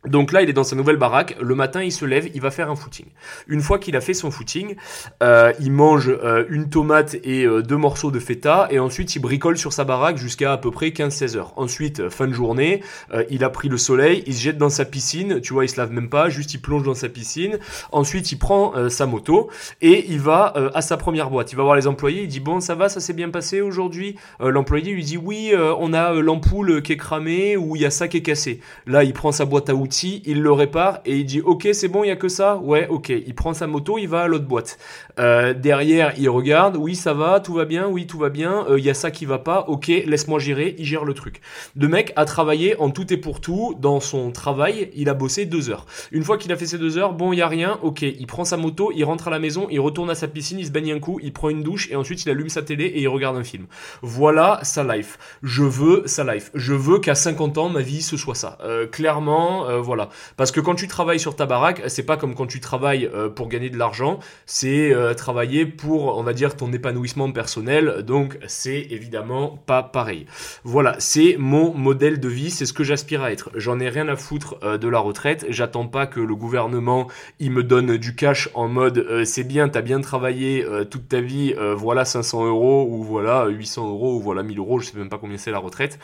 [0.09, 1.37] Donc là, il est dans sa nouvelle baraque.
[1.43, 3.05] Le matin, il se lève, il va faire un footing.
[3.49, 4.77] Une fois qu'il a fait son footing,
[5.23, 9.19] euh, il mange euh, une tomate et euh, deux morceaux de feta et ensuite il
[9.19, 11.53] bricole sur sa baraque jusqu'à à peu près 15-16 heures.
[11.57, 12.83] Ensuite, fin de journée,
[13.29, 15.41] il a pris le soleil, il se jette dans sa piscine.
[15.43, 17.59] Tu vois, il se lave même pas, juste il plonge dans sa piscine.
[17.93, 19.51] Ensuite, il prend sa moto
[19.83, 21.53] et il va à sa première boîte.
[21.53, 22.23] Il va voir les employés.
[22.23, 24.17] Il dit bon, ça va, ça s'est bien passé aujourd'hui?
[24.41, 28.09] L'employé lui dit oui, on a l'ampoule qui est cramée ou il y a ça
[28.09, 28.61] qui est cassé.
[28.87, 31.89] Là, il prend sa boîte à outils il le répare et il dit ok c'est
[31.89, 32.57] bon il y a que ça.
[32.57, 33.09] Ouais ok.
[33.11, 34.79] Il prend sa moto il va à l'autre boîte.
[35.19, 36.77] Euh, derrière il regarde.
[36.77, 37.89] Oui ça va tout va bien.
[37.89, 38.67] Oui tout va bien.
[38.69, 39.65] Euh, il y a ça qui va pas.
[39.69, 40.75] Ok laisse-moi gérer.
[40.79, 41.41] Il gère le truc.
[41.77, 44.91] Le mec a travaillé en tout et pour tout dans son travail.
[44.95, 45.87] Il a bossé deux heures.
[46.13, 47.79] Une fois qu'il a fait ses deux heures bon il y a rien.
[47.83, 50.59] Ok il prend sa moto il rentre à la maison il retourne à sa piscine
[50.59, 52.85] il se baigne un coup il prend une douche et ensuite il allume sa télé
[52.85, 53.67] et il regarde un film.
[54.03, 55.19] Voilà sa life.
[55.43, 56.51] Je veux sa life.
[56.55, 58.59] Je veux qu'à 50 ans ma vie ce soit ça.
[58.63, 60.09] Euh, clairement voilà.
[60.37, 63.29] Parce que quand tu travailles sur ta baraque, c'est pas comme quand tu travailles euh,
[63.29, 68.03] pour gagner de l'argent, c'est euh, travailler pour, on va dire, ton épanouissement personnel.
[68.07, 70.27] Donc, c'est évidemment pas pareil.
[70.65, 73.51] Voilà, c'est mon modèle de vie, c'est ce que j'aspire à être.
[73.55, 75.47] J'en ai rien à foutre de la retraite.
[75.49, 79.81] J'attends pas que le gouvernement il me donne du cash en mode c'est bien, t'as
[79.81, 84.59] bien travaillé toute ta vie, voilà 500 euros ou voilà 800 euros ou voilà 1000
[84.59, 85.99] euros, je sais même pas combien c'est la retraite.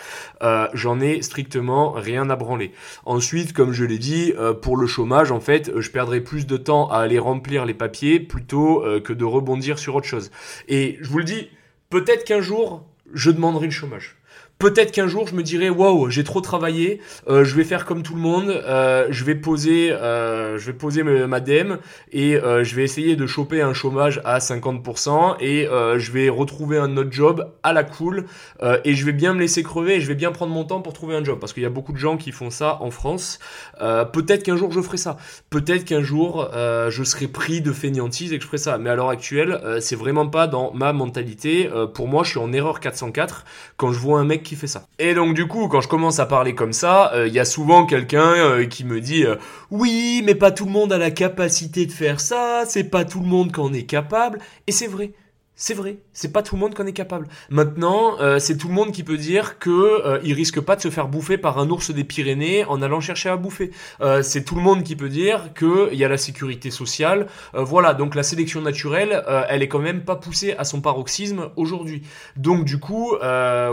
[0.74, 2.72] J'en ai strictement rien à branler.
[3.04, 6.56] Ensuite, comme je l'ai dit, euh, pour le chômage, en fait, je perdrai plus de
[6.56, 10.30] temps à aller remplir les papiers plutôt euh, que de rebondir sur autre chose.
[10.68, 11.48] Et je vous le dis,
[11.90, 14.16] peut-être qu'un jour, je demanderai le chômage.
[14.58, 18.02] Peut-être qu'un jour je me dirai waouh, j'ai trop travaillé, euh, je vais faire comme
[18.02, 21.74] tout le monde, euh, je vais poser, euh, je vais poser ma DM
[22.10, 26.96] et je vais essayer de choper un chômage à 50% et je vais retrouver un
[26.96, 28.24] autre job à la cool
[28.84, 30.94] et je vais bien me laisser crever et je vais bien prendre mon temps pour
[30.94, 33.38] trouver un job parce qu'il y a beaucoup de gens qui font ça en France.
[33.78, 35.18] Peut-être qu'un jour je ferai ça,
[35.50, 38.94] peut-être qu'un jour je serai pris de fainéantise et que je ferai ça, mais à
[38.94, 41.68] l'heure actuelle c'est vraiment pas dans ma mentalité.
[41.92, 43.44] pour moi, je suis en erreur 404
[43.76, 44.56] quand je vois un mec qui.
[44.98, 47.44] Et donc du coup, quand je commence à parler comme ça, il euh, y a
[47.44, 49.36] souvent quelqu'un euh, qui me dit euh,
[49.70, 53.20] oui, mais pas tout le monde a la capacité de faire ça, c'est pas tout
[53.20, 55.12] le monde qu'en est capable, et c'est vrai.
[55.58, 57.28] C'est vrai, c'est pas tout le monde qu'on est capable.
[57.48, 60.82] Maintenant, euh, c'est tout le monde qui peut dire que euh, il risque pas de
[60.82, 63.70] se faire bouffer par un ours des Pyrénées en allant chercher à bouffer.
[64.02, 67.28] Euh, c'est tout le monde qui peut dire que il y a la sécurité sociale.
[67.54, 72.02] voilà, donc la sélection naturelle, elle est quand même pas poussée à son paroxysme aujourd'hui.
[72.36, 73.14] Donc du coup,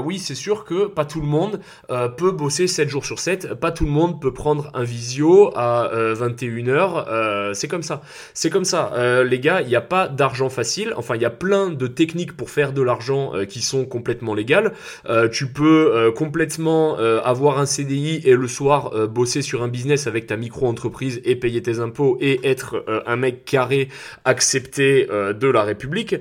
[0.05, 3.71] oui, c'est sûr que pas tout le monde peut bosser 7 jours sur 7, pas
[3.71, 8.01] tout le monde peut prendre un visio à 21h, c'est comme ça.
[8.33, 9.23] C'est comme ça.
[9.23, 12.35] les gars, il n'y a pas d'argent facile, enfin il y a plein de techniques
[12.35, 14.73] pour faire de l'argent euh, qui sont complètement légales.
[15.09, 20.07] Euh, tu peux euh, complètement avoir un CDI et le soir bosser sur un business
[20.07, 23.89] avec ta micro-entreprise et payer tes impôts et être un mec carré
[24.25, 26.15] accepté de la République.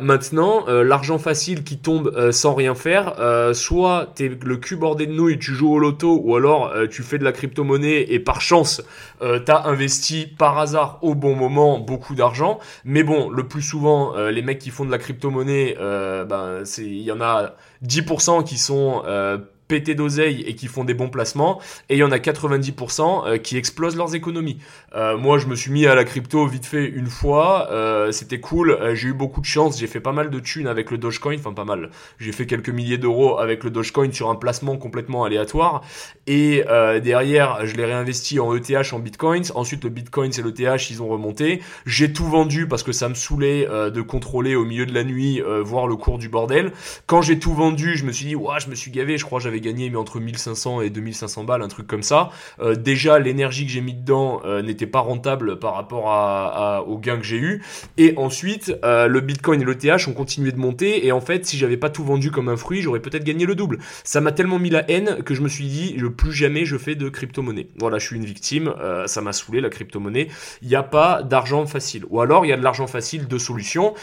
[0.00, 3.14] maintenant, l'argent facile qui tombe sans rien faire,
[3.54, 7.18] soit t'es le cul bordé de nouilles, tu joues au loto, ou alors tu fais
[7.18, 8.82] de la crypto-monnaie et par chance,
[9.20, 12.58] t'as investi par hasard au bon moment beaucoup d'argent.
[12.84, 17.02] Mais bon, le plus souvent, les mecs qui font de la crypto-monnaie, euh, ben, il
[17.02, 21.60] y en a 10% qui sont euh, pétés d'oseille et qui font des bons placements,
[21.88, 24.58] et il y en a 90% euh, qui explosent leurs économies.
[24.94, 28.40] Euh, moi, je me suis mis à la crypto vite fait une fois, euh, c'était
[28.40, 31.36] cool, j'ai eu beaucoup de chance, j'ai fait pas mal de thunes avec le Dogecoin,
[31.38, 35.24] enfin pas mal, j'ai fait quelques milliers d'euros avec le Dogecoin sur un placement complètement
[35.24, 35.82] aléatoire,
[36.26, 36.64] et
[37.02, 41.08] derrière, je l'ai réinvesti en ETH, en Bitcoins, ensuite le Bitcoin et l'ETH, ils ont
[41.08, 45.04] remonté, j'ai tout vendu parce que ça me saoulait de contrôler au milieu de la
[45.04, 46.72] nuit, voir le cours du bordel.
[47.06, 49.38] Quand j'ai tout vendu, je me suis dit, ouah, je me suis gavé, je crois
[49.38, 52.30] que gagné mais entre 1500 et 2500 balles, un truc comme ça.
[52.60, 56.98] Euh, déjà, l'énergie que j'ai mis dedans euh, n'était pas rentable par rapport à, au
[56.98, 57.62] gain que j'ai eu.
[57.96, 61.06] Et ensuite, euh, le Bitcoin et le TH ont continué de monter.
[61.06, 63.54] Et en fait, si j'avais pas tout vendu comme un fruit, j'aurais peut-être gagné le
[63.54, 63.78] double.
[64.04, 66.76] Ça m'a tellement mis la haine que je me suis dit, je, plus jamais je
[66.76, 67.68] fais de crypto-monnaie.
[67.78, 68.72] Voilà, je suis une victime.
[69.06, 70.28] ça m'a saoulé la crypto-monnaie.
[70.62, 72.04] Il n'y a pas d'argent facile.
[72.10, 73.94] Ou alors, il y a de l'argent facile, deux solutions.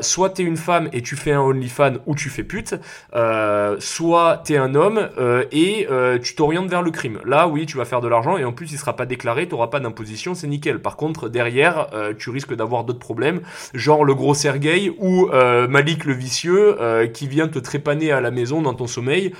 [0.00, 2.74] soit t'es une femme et tu fais un OnlyFans ou tu fais pute.
[3.78, 7.20] soit t'es un homme euh, et euh, tu t'orientes vers le crime.
[7.24, 9.54] Là, oui, tu vas faire de l'argent et en plus, il sera pas déclaré, tu
[9.54, 10.80] n'auras pas d'imposition, c'est nickel.
[10.80, 13.40] Par contre, derrière, euh, tu risques d'avoir d'autres problèmes,
[13.72, 15.28] genre le gros Sergueï ou
[15.68, 16.76] Malik le vicieux
[17.12, 19.32] qui vient te trépaner à la maison dans ton sommeil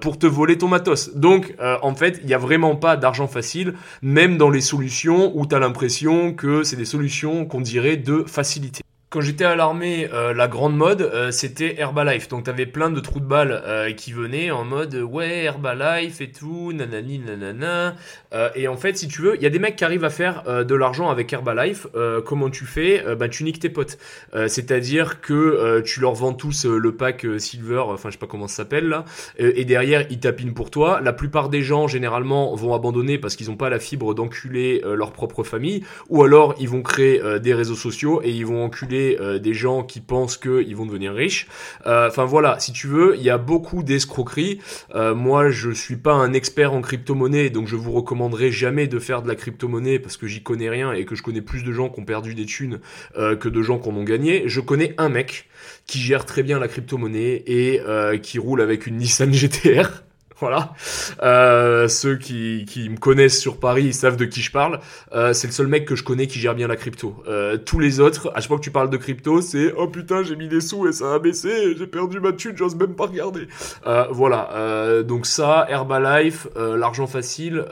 [0.00, 1.14] pour te voler ton matos.
[1.14, 5.46] Donc, en fait, il n'y a vraiment pas d'argent facile, même dans les solutions où
[5.46, 10.08] tu as l'impression que c'est des solutions qu'on dirait de facilité quand j'étais à l'armée,
[10.14, 12.28] euh, la grande mode, euh, c'était Herbalife.
[12.28, 16.30] Donc t'avais plein de trous de balles euh, qui venaient en mode ouais Herbalife et
[16.32, 17.94] tout, nanani nanana.
[18.54, 20.64] et en fait, si tu veux, il y a des mecs qui arrivent à faire
[20.64, 21.86] de l'argent avec Herbalife.
[22.24, 23.04] comment tu fais?
[23.14, 23.98] Bah tu niques tes potes.
[24.32, 28.56] C'est-à-dire que tu leur vends tous le pack Silver, enfin je sais pas comment ça
[28.56, 29.04] s'appelle là,
[29.38, 31.00] et derrière ils tapinent pour toi.
[31.02, 35.12] La plupart des gens généralement vont abandonner parce qu'ils n'ont pas la fibre d'enculer leur
[35.12, 39.38] propre famille, ou alors ils vont créer des réseaux sociaux et ils vont enculer euh,
[39.38, 41.46] des gens qui pensent qu'ils vont devenir riches.
[41.86, 44.58] Euh, enfin voilà, si tu veux, il y a beaucoup d'escroqueries.
[44.94, 48.98] Euh, moi, je suis pas un expert en crypto-monnaie, donc je vous recommanderai jamais de
[48.98, 51.72] faire de la crypto-monnaie parce que j'y connais rien et que je connais plus de
[51.72, 52.80] gens qui ont perdu des thunes
[53.16, 54.44] que de gens qui en ont gagné.
[54.46, 55.48] Je connais un mec
[55.86, 57.80] qui gère très bien la crypto-monnaie et
[58.20, 60.02] qui roule avec une Nissan GTR.
[60.42, 60.70] Voilà.
[61.22, 64.80] Euh, ceux qui, me connaissent sur Paris, ils savent de qui je parle.
[65.14, 67.14] Euh, c'est le seul mec que je connais qui gère bien la crypto.
[67.28, 70.24] Euh, tous les autres, à chaque fois que tu parles de crypto, c'est oh putain
[70.24, 73.06] j'ai mis des sous et ça a baissé, j'ai perdu ma thune, j'ose même pas
[73.06, 73.46] regarder.
[74.10, 75.02] Voilà.
[75.04, 77.64] Donc ça, Herbalife, l'argent facile,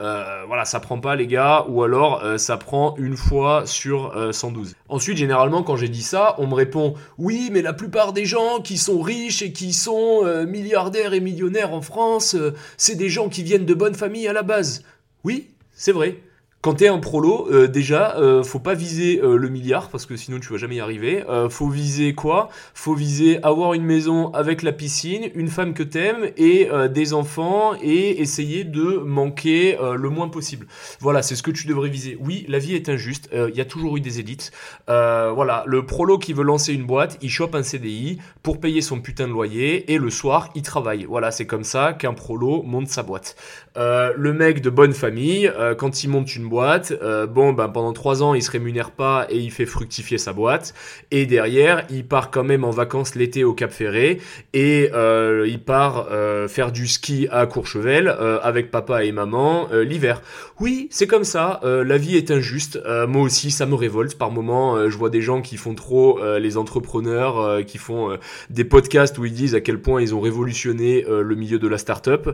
[0.46, 4.76] voilà, ça prend pas les gars, ou alors ça prend une fois sur 112.
[4.88, 8.60] Ensuite, généralement, quand j'ai dit ça, on me répond oui, mais la plupart des gens
[8.62, 12.36] qui sont riches et qui sont milliardaires et millionnaires en France
[12.76, 14.82] c'est des gens qui viennent de bonnes familles à la base.
[15.24, 16.18] Oui, c'est vrai.
[16.62, 20.14] Quand t'es un prolo, euh, déjà, euh, faut pas viser euh, le milliard parce que
[20.14, 21.24] sinon tu vas jamais y arriver.
[21.26, 22.50] Euh, faut viser quoi?
[22.74, 27.14] Faut viser avoir une maison avec la piscine, une femme que t'aimes et euh, des
[27.14, 30.66] enfants et essayer de manquer le moins possible.
[31.00, 32.18] Voilà, c'est ce que tu devrais viser.
[32.20, 33.30] Oui, la vie est injuste.
[33.32, 34.52] Il y a toujours eu des élites.
[34.86, 39.00] Voilà, le prolo qui veut lancer une boîte, il chope un CDI pour payer son
[39.00, 41.04] putain de loyer et le soir il travaille.
[41.04, 43.36] Voilà, c'est comme ça qu'un prolo monte sa boîte.
[43.76, 47.68] Euh, le mec de bonne famille, euh, quand il monte une boîte, euh, bon, ben
[47.68, 50.74] pendant trois ans, il se rémunère pas et il fait fructifier sa boîte.
[51.12, 54.20] Et derrière, il part quand même en vacances l'été au Cap Ferré
[54.52, 58.08] et euh, il part euh, faire du ski à Courchevel
[58.42, 60.22] avec papa et maman l'hiver.
[60.58, 61.60] Oui, c'est comme ça.
[61.62, 62.80] la vie est injuste.
[63.08, 64.76] Moi aussi, ça me révolte par moments.
[64.76, 68.16] euh, je vois des gens qui font trop les entrepreneurs, qui font
[68.50, 71.78] des podcasts où ils disent à quel point ils ont révolutionné le milieu de la
[71.78, 72.30] start-up.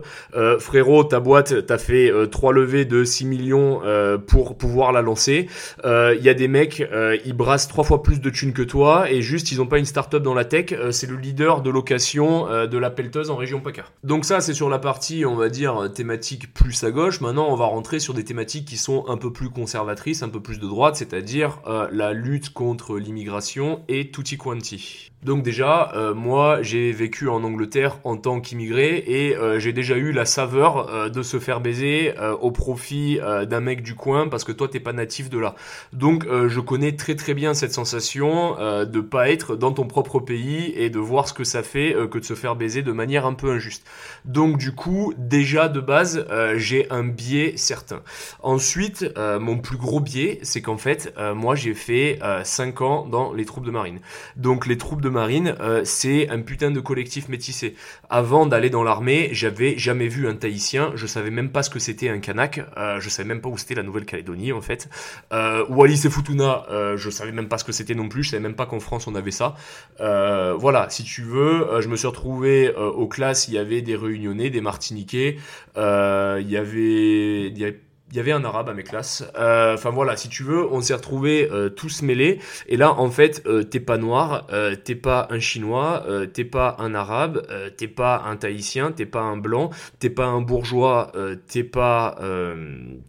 [0.59, 5.01] Frérot, ta boîte, t'as fait euh, trois levées de 6 millions euh, pour pouvoir la
[5.01, 5.47] lancer.
[5.83, 9.11] Il y a des mecs, euh, ils brassent trois fois plus de thunes que toi
[9.11, 10.71] et juste ils ont pas une start-up dans la tech.
[10.71, 13.85] euh, c'est le leader de location euh, de la pelleteuse en région PACA.
[14.03, 17.21] Donc ça, c'est sur la partie, on va dire, euh, thématique plus à gauche.
[17.21, 20.39] Maintenant, on va rentrer sur des thématiques qui sont un peu plus conservatrices, un peu
[20.39, 25.11] plus de droite, c'est-à-dire euh, la lutte contre l'immigration et tutti quanti.
[25.23, 29.97] Donc déjà, euh, moi, j'ai vécu en Angleterre en tant qu'immigré et euh, j'ai déjà
[29.97, 33.95] eu la saveur euh, de se faire baiser euh, au profit euh, d'un mec du
[33.95, 35.55] coin parce que toi, t'es pas natif de là.
[35.93, 40.19] Donc, euh, je connais très très bien cette sensation de pas être dans ton propre
[40.19, 43.25] pays et de voir ce que ça fait que de se faire baiser de manière
[43.25, 43.85] un peu injuste.
[44.25, 46.25] Donc, du coup, déjà de base,
[46.55, 48.01] j'ai un biais certain.
[48.41, 53.45] Ensuite, mon plus gros biais, c'est qu'en fait, moi, j'ai fait 5 ans dans les
[53.45, 53.99] troupes de marine.
[54.35, 57.75] Donc, les troupes de marine, c'est un putain de collectif métissé.
[58.09, 61.79] Avant d'aller dans l'armée, j'avais jamais vu un Tahitien, je savais même pas ce que
[61.79, 64.89] c'était un Kanak, euh, je savais même pas où c'était la Nouvelle-Calédonie en fait.
[65.33, 68.31] Euh, Wallis et Futuna, euh, je savais même pas ce que c'était non plus, je
[68.31, 69.55] savais même pas qu'en France on avait ça.
[69.99, 73.95] Euh, voilà, si tu veux, je me suis retrouvé aux classes, il y avait des
[73.95, 75.37] Réunionnais, des Martiniquais,
[75.75, 79.23] il y avait il y avait un arabe à mes classes.
[79.37, 82.39] Euh, Enfin voilà, si tu veux, on s'est retrouvés euh, tous mêlés.
[82.67, 86.45] Et là, en fait, euh, t'es pas noir, euh, t'es pas un chinois, euh, t'es
[86.45, 91.11] pas un arabe, t'es pas un tahitien, t'es pas un blanc, t'es pas un bourgeois,
[91.47, 92.17] t'es pas,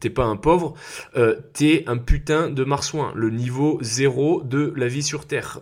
[0.01, 0.75] t'es pas un pauvre.
[1.53, 5.61] T'es un putain de marsouin, le niveau zéro de la vie sur terre.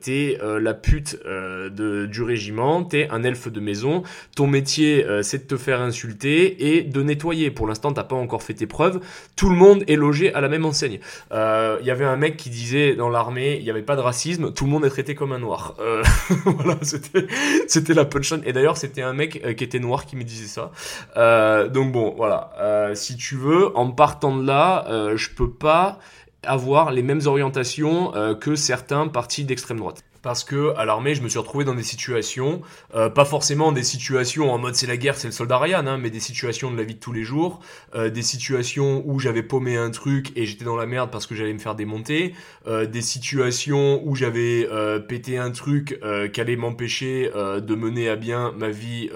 [0.00, 4.02] T'es la pute de, du régiment, t'es un elfe de maison.
[4.36, 7.50] Ton métier, c'est de te faire insulter et de nettoyer.
[7.50, 9.00] Pour l'instant, t'as pas encore fait tes preuves.
[9.36, 11.00] Tout le monde est logé à la même enseigne.
[11.32, 14.00] Euh, Il y avait un mec qui disait dans l'armée, il n'y avait pas de
[14.00, 15.74] racisme, tout le monde est traité comme un noir.
[15.80, 16.02] Euh,
[16.44, 18.42] voilà, c'était la punchline.
[18.46, 20.70] Et d'ailleurs, c'était un mec euh, qui était noir qui me disait ça.
[21.16, 22.52] Euh, donc bon, voilà.
[22.58, 25.98] Euh, si tu veux, en partant de là, euh, je peux pas
[26.42, 30.02] avoir les mêmes orientations euh, que certains partis d'extrême droite.
[30.22, 32.60] Parce que à l'armée, je me suis retrouvé dans des situations,
[32.94, 35.98] euh, pas forcément des situations en mode c'est la guerre, c'est le soldat Ryan, hein,
[35.98, 37.60] mais des situations de la vie de tous les jours,
[37.94, 41.34] euh, des situations où j'avais paumé un truc et j'étais dans la merde parce que
[41.34, 42.34] j'allais me faire démonter,
[42.66, 47.74] euh, des situations où j'avais euh, pété un truc euh, qui allait m'empêcher euh, de
[47.74, 49.08] mener à bien ma vie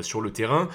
[0.00, 0.68] sur le terrain,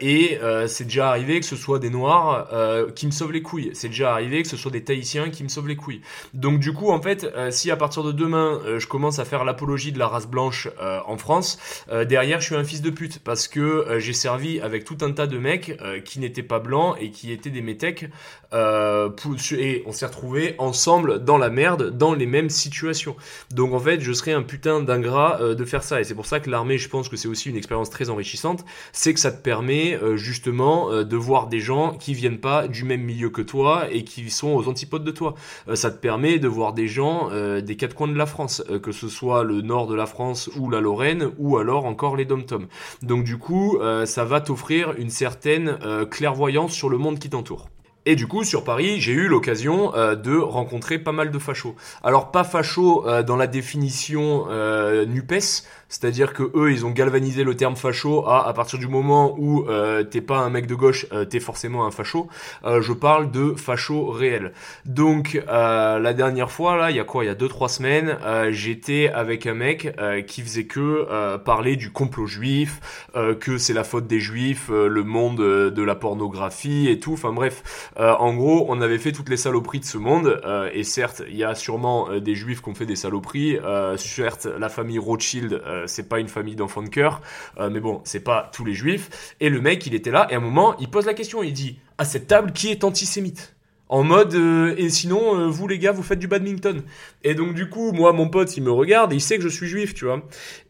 [0.00, 2.48] et c'est déjà arrivé que ce soit des noirs
[2.94, 5.48] qui me sauvent les couilles, c'est déjà arrivé que ce soit des tahitiens qui me
[5.48, 6.00] sauvent les couilles.
[6.34, 9.92] Donc du coup, en fait, si à partir de demain, je commence à faire l'apologie
[9.92, 11.58] de la race blanche euh, en France,
[11.90, 14.98] euh, derrière, je suis un fils de pute parce que euh, j'ai servi avec tout
[15.02, 18.06] un tas de mecs qui n'étaient pas blancs et qui étaient des métèques
[18.52, 19.10] euh,
[19.52, 23.16] et on s'est retrouvés ensemble dans la merde, dans les mêmes situations.
[23.52, 26.26] Donc en fait, je serais un putain d'ingrat euh, de faire ça et c'est pour
[26.26, 29.32] ça que l'armée, je pense que c'est aussi une expérience très enrichissante, c'est que ça
[29.32, 33.30] te permet euh, justement euh, de voir des gens qui viennent pas du même milieu
[33.30, 35.34] que toi et qui sont aux antipodes de toi.
[35.68, 38.62] Euh, ça te permet de voir des gens euh, des quatre coins de la France,
[38.82, 42.24] que ce soit le nord de la France ou la Lorraine, ou alors encore les
[42.24, 42.66] dom-toms.
[43.02, 45.78] Donc du coup, ça va t'offrir une certaine
[46.10, 47.68] clairvoyance sur le monde qui t'entoure.
[48.08, 51.74] Et du coup, sur Paris, j'ai eu l'occasion euh, de rencontrer pas mal de fachos.
[52.04, 57.44] Alors pas fachos euh, dans la définition euh, Nupes, c'est-à-dire que eux, ils ont galvanisé
[57.44, 60.74] le terme facho à à partir du moment où euh, t'es pas un mec de
[60.74, 62.28] gauche, euh, t'es forcément un facho.
[62.64, 64.52] Euh, je parle de facho réel.
[64.84, 68.16] Donc la dernière fois là, il y a quoi, il y a deux trois semaines,
[68.50, 73.08] j'étais avec un mec qui faisait que parler du complot juif,
[73.40, 77.14] que c'est la faute des juifs, le monde de la pornographie et tout.
[77.14, 80.40] Enfin bref, euh, en gros, on avait fait toutes les saloperies de ce monde.
[80.44, 83.58] euh, et certes, il y a sûrement euh, des juifs qui ont fait des saloperies.
[83.58, 87.22] Euh, certes, la famille Rothschild, euh, c'est pas une famille d'enfants de cœur,
[87.58, 89.34] euh, mais bon, c'est pas tous les juifs.
[89.40, 91.52] Et le mec, il était là et à un moment, il pose la question, il
[91.52, 93.54] dit à cette table qui est antisémite?
[93.88, 96.82] En mode, euh, et sinon, euh, vous les gars, vous faites du badminton.
[97.22, 99.68] Et donc du coup, moi, mon pote, il me regarde, il sait que je suis
[99.68, 100.22] juif, tu vois.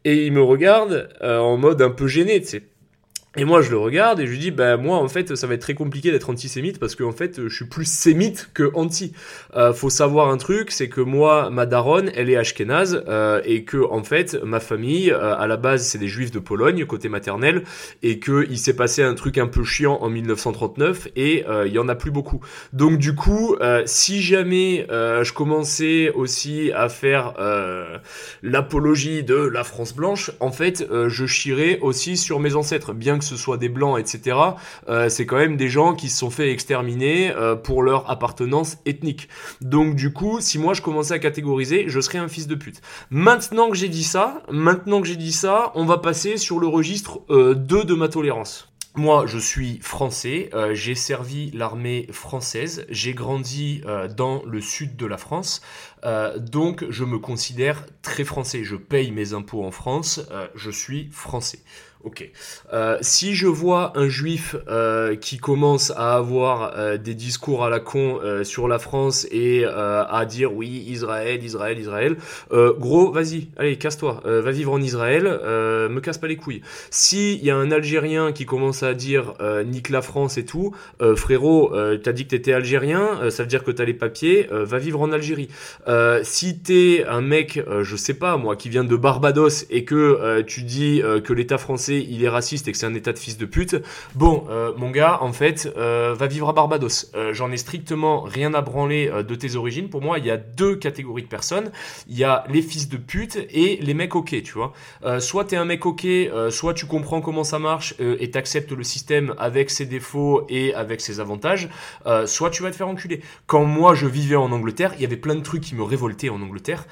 [0.04, 2.68] Et il me regarde euh, en mode un peu gêné, tu sais.
[3.38, 5.54] Et moi, je le regarde et je lui dis, bah moi, en fait, ça va
[5.54, 9.12] être très compliqué d'être antisémite parce que en fait, je suis plus sémite que anti.
[9.54, 13.64] Euh, faut savoir un truc, c'est que moi, ma daronne, elle est ashkénaze euh, et
[13.64, 17.10] que en fait, ma famille, euh, à la base, c'est des juifs de Pologne côté
[17.10, 17.64] maternel
[18.02, 21.72] et que il s'est passé un truc un peu chiant en 1939 et euh, il
[21.72, 22.40] y en a plus beaucoup.
[22.72, 27.34] Donc du coup, euh, si jamais euh, je commençais aussi à faire
[28.42, 33.24] l'apologie de la France blanche, en fait, je chierais aussi sur mes ancêtres, bien que
[33.26, 34.38] ce soit des blancs, etc.,
[34.88, 38.78] euh, c'est quand même des gens qui se sont fait exterminer euh, pour leur appartenance
[38.86, 39.28] ethnique.
[39.60, 42.80] Donc du coup, si moi je commençais à catégoriser, je serais un fils de pute.
[43.10, 46.66] Maintenant que j'ai dit ça, maintenant que j'ai dit ça, on va passer sur le
[46.66, 48.68] registre euh, 2 de ma tolérance.
[48.98, 54.96] Moi, je suis français, euh, j'ai servi l'armée française, j'ai grandi euh, dans le sud
[54.96, 55.60] de la France,
[56.04, 58.64] euh, donc je me considère très français.
[58.64, 61.58] Je paye mes impôts en France, euh, je suis français.
[62.06, 62.30] Ok.
[62.72, 67.68] Euh, si je vois un juif euh, qui commence à avoir euh, des discours à
[67.68, 72.16] la con euh, sur la France et euh, à dire oui Israël, Israël, Israël,
[72.52, 76.62] euh, gros, vas-y, allez, casse-toi, va vivre en Israël, me casse pas les couilles.
[76.90, 79.34] Si il y a un Algérien qui commence à dire
[79.66, 80.76] nique la France et tout,
[81.16, 81.72] frérot,
[82.04, 85.10] t'as dit que t'étais algérien, ça veut dire que t'as les papiers, va vivre en
[85.10, 85.48] Algérie.
[86.22, 90.62] Si t'es un mec, je sais pas moi, qui vient de Barbados et que tu
[90.62, 93.46] dis que l'État français il est raciste et que c'est un État de fils de
[93.46, 93.76] pute,
[94.14, 97.10] bon, euh, mon gars, en fait, euh, va vivre à Barbados.
[97.14, 99.88] Euh, J'en ai strictement rien à branler de tes origines.
[99.88, 101.70] Pour moi, il y a deux catégories de personnes.
[102.08, 104.72] Il y a les fils de pute et les mecs ok, tu vois.
[105.20, 106.06] Soit t'es un mec ok,
[106.50, 111.00] soit tu comprends comment ça marche et t'acceptes le système avec ses défauts et avec
[111.00, 111.68] ses avantages,
[112.26, 113.20] soit tu vas te faire enculer.
[113.46, 116.30] Quand moi je vivais en Angleterre, il y avait plein de trucs qui me révoltaient
[116.30, 116.86] en Angleterre.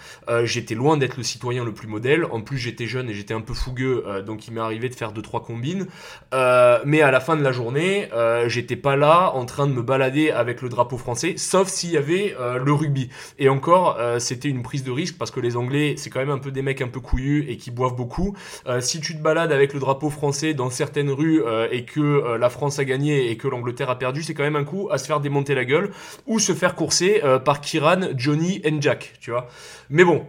[0.44, 2.24] J'étais loin d'être le citoyen le plus modèle.
[2.26, 5.12] En plus, j'étais jeune et j'étais un peu fougueux, donc il m'est arrivé de faire
[5.12, 5.86] deux trois combines.
[6.32, 9.72] Euh, mais à la fin de la journée, euh, j'étais pas là en train de
[9.72, 13.10] me balader avec le drapeau français, sauf s'il y avait euh, le rugby.
[13.38, 16.38] Et encore, c'était une prise de risque parce que les Anglais, c'est quand même un
[16.38, 18.34] peu des mecs un peu couillus et qui boivent beaucoup.
[18.80, 22.78] Si tu te balades avec le drapeau français dans certaines rues et que la France
[22.78, 25.20] a gagné et que l'Angleterre a perdu, c'est quand même un coup à se faire
[25.20, 25.90] démonter la gueule
[26.26, 29.48] ou se faire courser par Kiran, Johnny et Jack, tu vois.
[29.90, 30.26] Mais bon,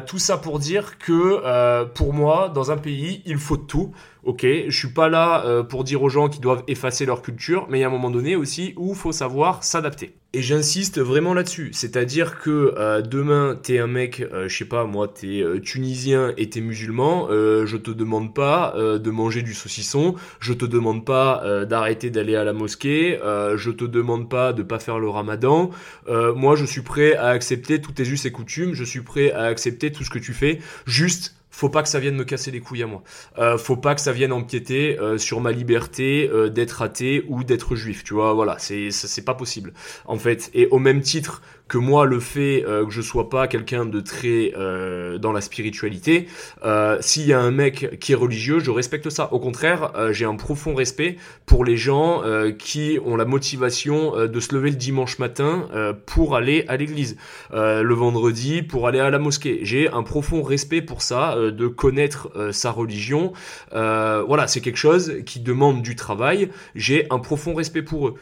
[0.00, 3.92] tout ça pour dire que euh, pour moi, dans un pays, il faut tout.
[4.24, 7.66] Ok, je suis pas là euh, pour dire aux gens qu'ils doivent effacer leur culture,
[7.68, 10.14] mais il y a un moment donné aussi où faut savoir s'adapter.
[10.32, 14.84] Et j'insiste vraiment là-dessus, c'est-à-dire que euh, demain t'es un mec, euh, je sais pas
[14.84, 19.42] moi, t'es euh, tunisien et t'es musulman, euh, je te demande pas euh, de manger
[19.42, 24.52] du saucisson, je te demande pas d'arrêter d'aller à la mosquée, je te demande pas
[24.52, 25.70] de pas faire le ramadan.
[26.08, 29.44] Moi, je suis prêt à accepter tous tes us et coutumes, je suis prêt à
[29.44, 32.60] accepter tout ce que tu fais, juste faut pas que ça vienne me casser les
[32.60, 33.02] couilles à moi.
[33.38, 37.44] Euh, faut pas que ça vienne empiéter euh, sur ma liberté euh, d'être athée ou
[37.44, 38.02] d'être juif.
[38.02, 39.74] Tu vois, voilà, c'est c'est pas possible.
[40.06, 43.48] En fait, et au même titre que moi, le fait euh, que je sois pas
[43.48, 46.28] quelqu'un de très euh, dans la spiritualité,
[46.66, 49.32] euh, s'il y a un mec qui est religieux, je respecte ça.
[49.32, 54.26] Au contraire, euh, j'ai un profond respect pour les gens euh, qui ont la motivation
[54.26, 55.66] de se lever le dimanche matin
[56.04, 57.16] pour aller à l'église,
[57.52, 59.60] le vendredi pour aller à la mosquée.
[59.62, 63.32] J'ai un profond respect pour ça, de connaître sa religion.
[63.70, 66.50] Voilà, c'est quelque chose qui demande du travail.
[66.74, 68.14] J'ai un profond respect pour eux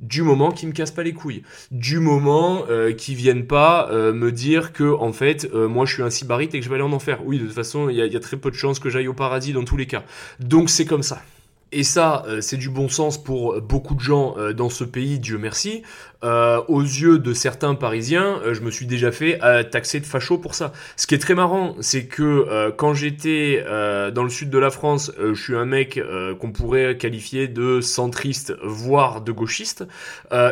[0.00, 4.12] du moment qu'ils me cassent pas les couilles, du moment euh, qu'ils viennent pas euh,
[4.12, 6.76] me dire que en fait euh, moi je suis un sybarite et que je vais
[6.76, 7.20] aller en enfer.
[7.24, 9.52] Oui, de toute façon il y a, très peu de chances que j'aille au paradis
[9.52, 10.04] dans tous les cas.
[10.40, 11.22] Donc c'est comme ça.
[11.72, 15.38] Et ça, euh, c'est du bon sens pour beaucoup de gens dans ce pays, Dieu
[15.38, 15.82] merci.
[16.24, 20.06] Euh, aux yeux de certains Parisiens, euh, je me suis déjà fait euh, taxer de
[20.06, 20.72] facho pour ça.
[20.96, 24.70] Ce qui est très marrant, c'est que euh, quand j'étais dans le sud de la
[24.70, 26.00] France, je suis un mec
[26.40, 29.84] qu'on pourrait qualifier de centriste, voire de gauchiste.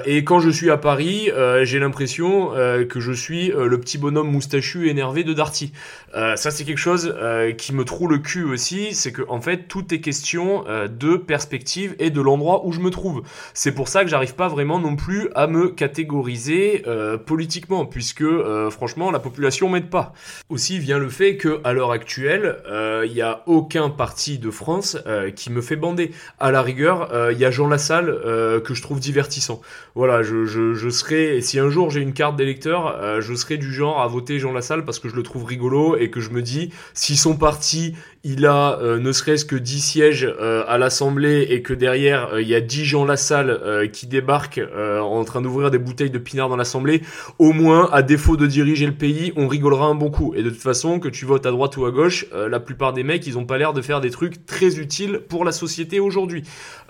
[0.06, 1.30] Et quand je suis à Paris,
[1.62, 5.72] j'ai l'impression que je suis le petit bonhomme moustachu énervé de Darty.
[6.12, 7.14] Ça, c'est quelque chose
[7.58, 11.94] qui me troue le cul aussi, c'est que en fait, tout est question de perspective
[11.98, 13.22] et de l'endroit où je me trouve.
[13.54, 18.22] C'est pour ça que j'arrive pas vraiment non plus à me catégoriser euh, politiquement, puisque
[18.22, 20.12] euh, franchement, la population m'aide pas.
[20.48, 22.58] Aussi vient le fait que à l'heure actuelle,
[23.04, 26.10] il y a aucun parti de France euh, qui me fait bander.
[26.38, 29.60] À la rigueur, il y a Jean Lassalle euh, que je trouve divertissant.
[29.94, 34.00] Voilà, je, serai, si un jour j'ai une carte d'électeur, euh, je serai du genre
[34.00, 36.72] à voter Jean Lassalle parce que je le trouve rigolo et que je me dis,
[36.94, 41.62] si son parti, il a euh, ne serait-ce que 10 sièges euh, à l'Assemblée et
[41.62, 45.78] que derrière il y a 10 gens la salle qui débarquent en train d'ouvrir des
[45.78, 47.02] bouteilles de pinard dans l'Assemblée,
[47.38, 50.34] au moins, à défaut de diriger le pays, on rigolera un bon coup.
[50.36, 53.04] Et de toute façon, que tu votes à droite ou à gauche, la plupart des
[53.04, 56.42] mecs, ils ont pas l'air de faire des trucs très utiles pour la société aujourd'hui.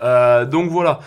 [0.03, 1.01] donc voilà,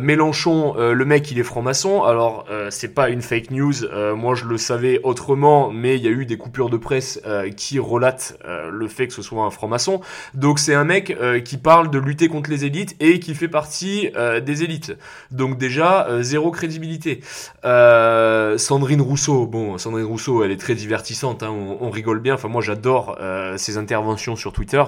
[0.00, 2.02] Mélenchon, le mec, il est franc-maçon.
[2.02, 3.74] Alors c'est pas une fake news.
[4.16, 7.20] moi, je le savais autrement, mais il y a eu des coupures de presse
[7.56, 8.38] qui relatent
[8.70, 10.00] le fait que ce soit un franc-maçon.
[10.34, 13.48] Donc c'est un mec euh, qui parle de lutter contre les élites et qui fait
[13.48, 14.96] partie euh, des élites.
[15.30, 17.20] Donc déjà euh, zéro crédibilité.
[17.62, 22.34] Sandrine Rousseau, bon Sandrine Rousseau, elle est très divertissante, hein, on, rigole bien.
[22.34, 23.18] Enfin moi j'adore
[23.56, 24.82] ses interventions sur Twitter.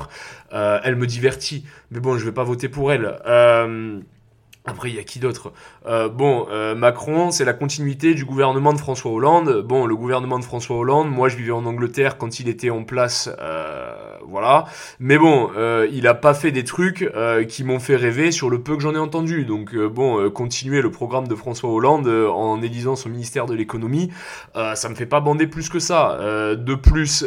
[0.51, 3.19] elle me divertit, mais bon je vais pas voter pour elle.
[4.67, 5.53] Après, il y a qui d'autre?
[5.85, 9.61] Euh, Bon, euh, Macron, c'est la continuité du gouvernement de François Hollande.
[9.61, 12.83] Bon, le gouvernement de François Hollande, moi je vivais en Angleterre quand il était en
[12.83, 13.94] place, euh,
[14.29, 14.65] voilà.
[14.99, 18.51] Mais bon, euh, il a pas fait des trucs euh, qui m'ont fait rêver sur
[18.51, 19.45] le peu que j'en ai entendu.
[19.45, 24.11] Donc bon, continuer le programme de François Hollande en élisant son ministère de l'économie,
[24.55, 26.19] ça me fait pas bander plus que ça.
[26.21, 27.25] de plus,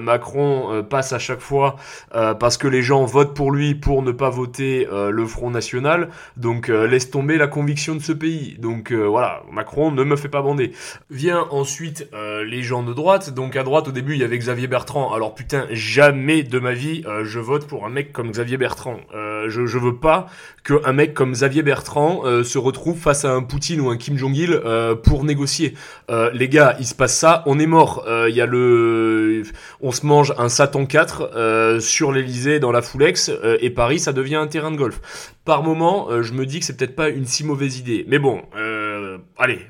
[0.00, 1.76] Macron passe à chaque fois
[2.10, 6.10] parce que les gens votent pour lui pour ne pas voter le Front National.
[6.36, 8.56] Donc euh, laisse tomber la conviction de ce pays.
[8.58, 10.72] Donc euh, voilà, Macron ne me fait pas bander.
[11.10, 13.30] Vient ensuite euh, les gens de droite.
[13.30, 15.12] Donc à droite au début il y avait Xavier Bertrand.
[15.12, 19.00] Alors putain, jamais de ma vie je vote pour un mec comme Xavier Bertrand.
[19.12, 20.26] je, je veux pas
[20.64, 24.60] qu'un mec comme Xavier Bertrand se retrouve face à un Poutine ou un Kim Jong-il
[25.02, 25.74] pour négocier.
[26.08, 28.04] les gars, il se passe ça, on est mort.
[28.28, 29.42] Il y a le,
[29.80, 33.30] on se mange un Satan 4 sur l'Elysée dans la Foulex
[33.60, 35.32] et Paris ça devient un terrain de golf.
[35.44, 38.04] Par moment, je me dis que c'est peut-être pas une si mauvaise idée.
[38.08, 39.60] Mais bon, euh, allez,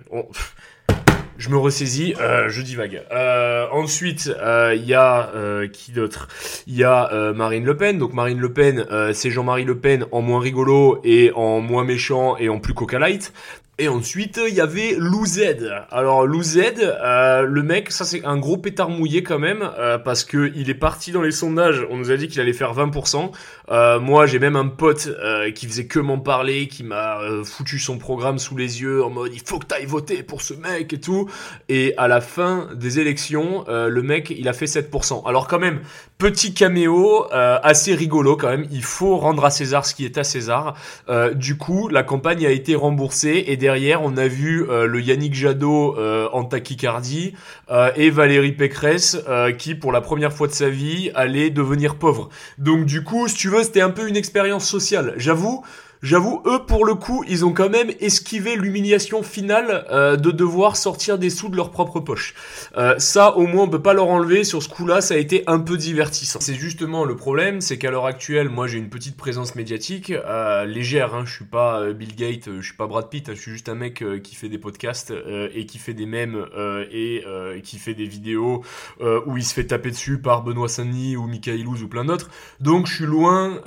[1.38, 3.02] je me ressaisis, euh, je divague.
[3.12, 5.30] Euh, ensuite, euh, il y a
[5.72, 6.28] qui d'autre?
[6.66, 7.98] Il y a Marine Le Pen.
[7.98, 12.36] Donc Marine Le Pen, c'est Jean-Marie Le Pen en moins rigolo et en moins méchant
[12.36, 13.32] et en plus coca light.
[13.76, 15.68] Et ensuite, il y avait Lou Z.
[15.90, 19.98] Alors Lou Z, euh, le mec, ça c'est un gros pétard mouillé quand même, euh,
[19.98, 21.84] parce que il est parti dans les sondages.
[21.90, 23.32] On nous a dit qu'il allait faire 20%.
[23.70, 25.08] Euh, moi, j'ai même un pote
[25.56, 29.32] qui faisait que m'en parler, qui m'a foutu son programme sous les yeux en mode
[29.34, 31.28] il faut que t'ailles voter pour ce mec et tout.
[31.68, 35.26] Et à la fin des élections, le mec, il a fait 7%.
[35.26, 35.80] Alors quand même,
[36.18, 38.68] petit caméo, assez rigolo quand même.
[38.70, 40.76] Il faut rendre à César ce qui est à César.
[41.34, 45.32] du coup, la campagne a été remboursée et derrière, on a vu euh, le Yannick
[45.32, 47.32] Jadot euh, en tachycardie
[47.70, 49.16] euh, et Valérie Pécresse
[49.56, 52.28] qui, pour la première fois de sa vie, allait devenir pauvre.
[52.58, 55.14] Donc du coup, si tu veux, c'était un peu une expérience sociale.
[55.16, 55.64] J'avoue,
[56.04, 60.76] J'avoue, eux, pour le coup, ils ont quand même esquivé l'humiliation finale euh, de devoir
[60.76, 62.34] sortir des sous de leur propre poche.
[62.76, 64.44] Euh, ça, au moins, on peut pas leur enlever.
[64.44, 66.40] Sur ce coup-là, ça a été un peu divertissant.
[66.42, 70.66] C'est justement le problème, c'est qu'à l'heure actuelle, moi, j'ai une petite présence médiatique euh,
[70.66, 71.14] légère.
[71.14, 73.30] Hein, je suis pas Bill Gates, je suis pas Brad Pitt.
[73.30, 75.10] Hein, je suis juste un mec qui fait des podcasts
[75.54, 76.44] et qui fait des mèmes
[76.92, 77.24] et
[77.62, 78.62] qui fait des vidéos
[79.00, 82.28] où il se fait taper dessus par Benoît Saint-Denis ou Michael ou plein d'autres.
[82.60, 83.62] Donc, je suis loin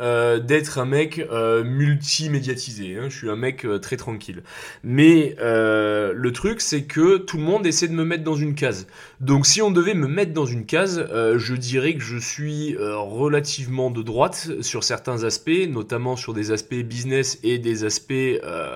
[0.45, 1.19] d'être un mec
[1.65, 2.97] multi médiatisé.
[2.97, 3.09] Hein.
[3.09, 4.43] Je suis un mec euh, très tranquille.
[4.84, 8.55] Mais euh, le truc, c'est que tout le monde essaie de me mettre dans une
[8.55, 8.88] case.
[9.19, 12.75] Donc si on devait me mettre dans une case, euh, je dirais que je suis
[12.78, 18.13] relativement de droite sur certains aspects, notamment sur des aspects business et des aspects,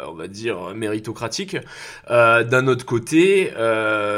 [0.08, 1.58] on va dire, méritocratiques.
[2.10, 3.52] D'un autre côté,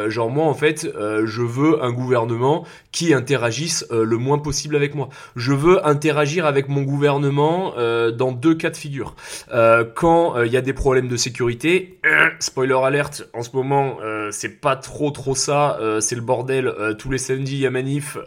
[0.08, 5.10] genre moi, en fait, je veux un gouvernement qui interagisse le moins possible avec moi.
[5.36, 7.74] Je veux interagir avec mon gouvernement
[8.12, 9.16] dans deux cas de figure.
[9.52, 12.00] Euh, quand il euh, y a des problèmes de sécurité,
[12.40, 16.74] spoiler alerte, en ce moment euh, c'est pas trop trop ça, c'est le bordel.
[16.98, 18.18] tous les samedis il y a manif.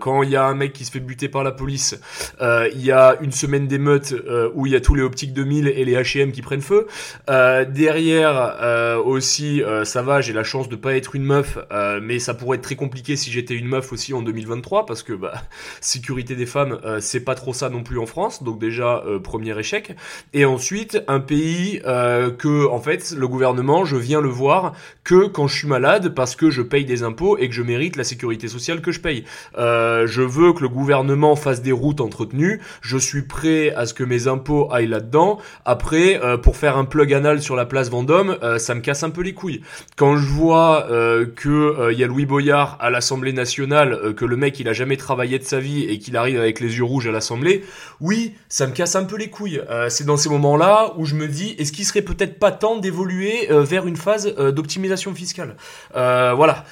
[0.00, 2.00] quand il y a un mec qui se fait buter par la police,
[2.40, 4.14] il y a une semaine d'émeute
[4.54, 6.86] où il y a tous les optiques 2000 et les H&M qui prennent feu.
[7.28, 11.58] derrière aussi, ça va, j'ai la chance de pas être une meuf,
[12.02, 15.12] mais ça pourrait être très compliqué si j'étais une meuf aussi en 2023 parce que
[15.12, 15.34] bah
[15.80, 18.42] sécurité des femmes, c'est pas trop ça non plus en France.
[18.42, 19.94] Donc déjà premier échec
[20.34, 24.74] et ensuite un pays euh, que en fait le gouvernement je viens le voir
[25.04, 27.96] que quand je suis malade parce que je paye des impôts et que je mérite
[27.96, 29.24] la sécurité sociale que je paye.
[29.56, 33.94] Euh, je veux que le gouvernement fasse des routes entretenues, je suis prêt à ce
[33.94, 35.38] que mes impôts aillent là-dedans.
[35.64, 39.02] Après euh, pour faire un plug anal sur la place Vendôme, euh, ça me casse
[39.02, 39.62] un peu les couilles.
[39.96, 44.36] Quand je vois euh, que il y a Louis Boyard à l'Assemblée nationale, que le
[44.36, 47.06] mec il a jamais travaillé de sa vie et qu'il arrive avec les yeux rouges
[47.06, 47.64] à l'Assemblée,
[48.00, 49.62] oui, ça me casse un peu les couilles.
[49.88, 53.50] c'est dans ces moments-là où je me dis, est-ce qu'il serait peut-être pas temps d'évoluer
[53.50, 55.56] euh, vers une phase euh, d'optimisation fiscale?
[55.96, 56.64] Euh, Voilà.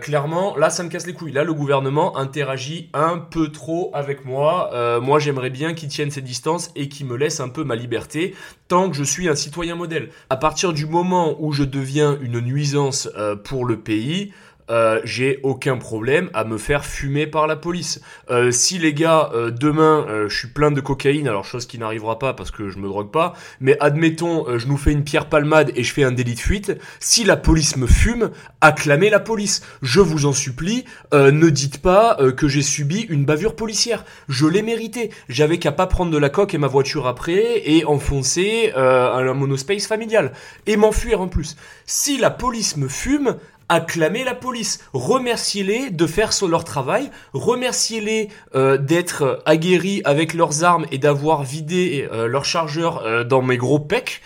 [0.00, 1.32] clairement, là, ça me casse les couilles.
[1.32, 4.70] Là, le gouvernement interagit un peu trop avec moi.
[5.02, 8.36] moi, j'aimerais bien qu'il tienne ses distances et qu'il me laisse un peu ma liberté
[8.68, 10.10] tant que je suis un citoyen modèle.
[10.30, 13.10] À partir du moment où je deviens une nuisance
[13.42, 14.32] pour le pays,
[14.70, 18.00] euh, j'ai aucun problème à me faire fumer par la police.
[18.30, 22.18] Euh, si les gars, euh, demain, je suis plein de cocaïne, alors chose qui n'arrivera
[22.18, 25.72] pas parce que je me drogue pas, mais admettons, je nous fais une pierre palmade
[25.76, 29.62] et je fais un délit de fuite, si la police me fume, acclamez la police.
[29.82, 34.04] Je vous en supplie, ne dites pas que j'ai subi une bavure policière.
[34.28, 35.10] Je l'ai mérité.
[35.28, 39.86] J'avais qu'à pas prendre de la coque et ma voiture après et enfoncer un monospace
[39.86, 40.32] familial.
[40.66, 41.56] Et m'enfuir en plus.
[41.86, 43.36] Si la police me fume,
[43.68, 50.86] acclamez la police, remerciez-les de faire leur travail, remerciez-les euh, d'être aguerris avec leurs armes
[50.90, 54.20] et d'avoir vidé euh, leur chargeur euh, dans mes gros pecs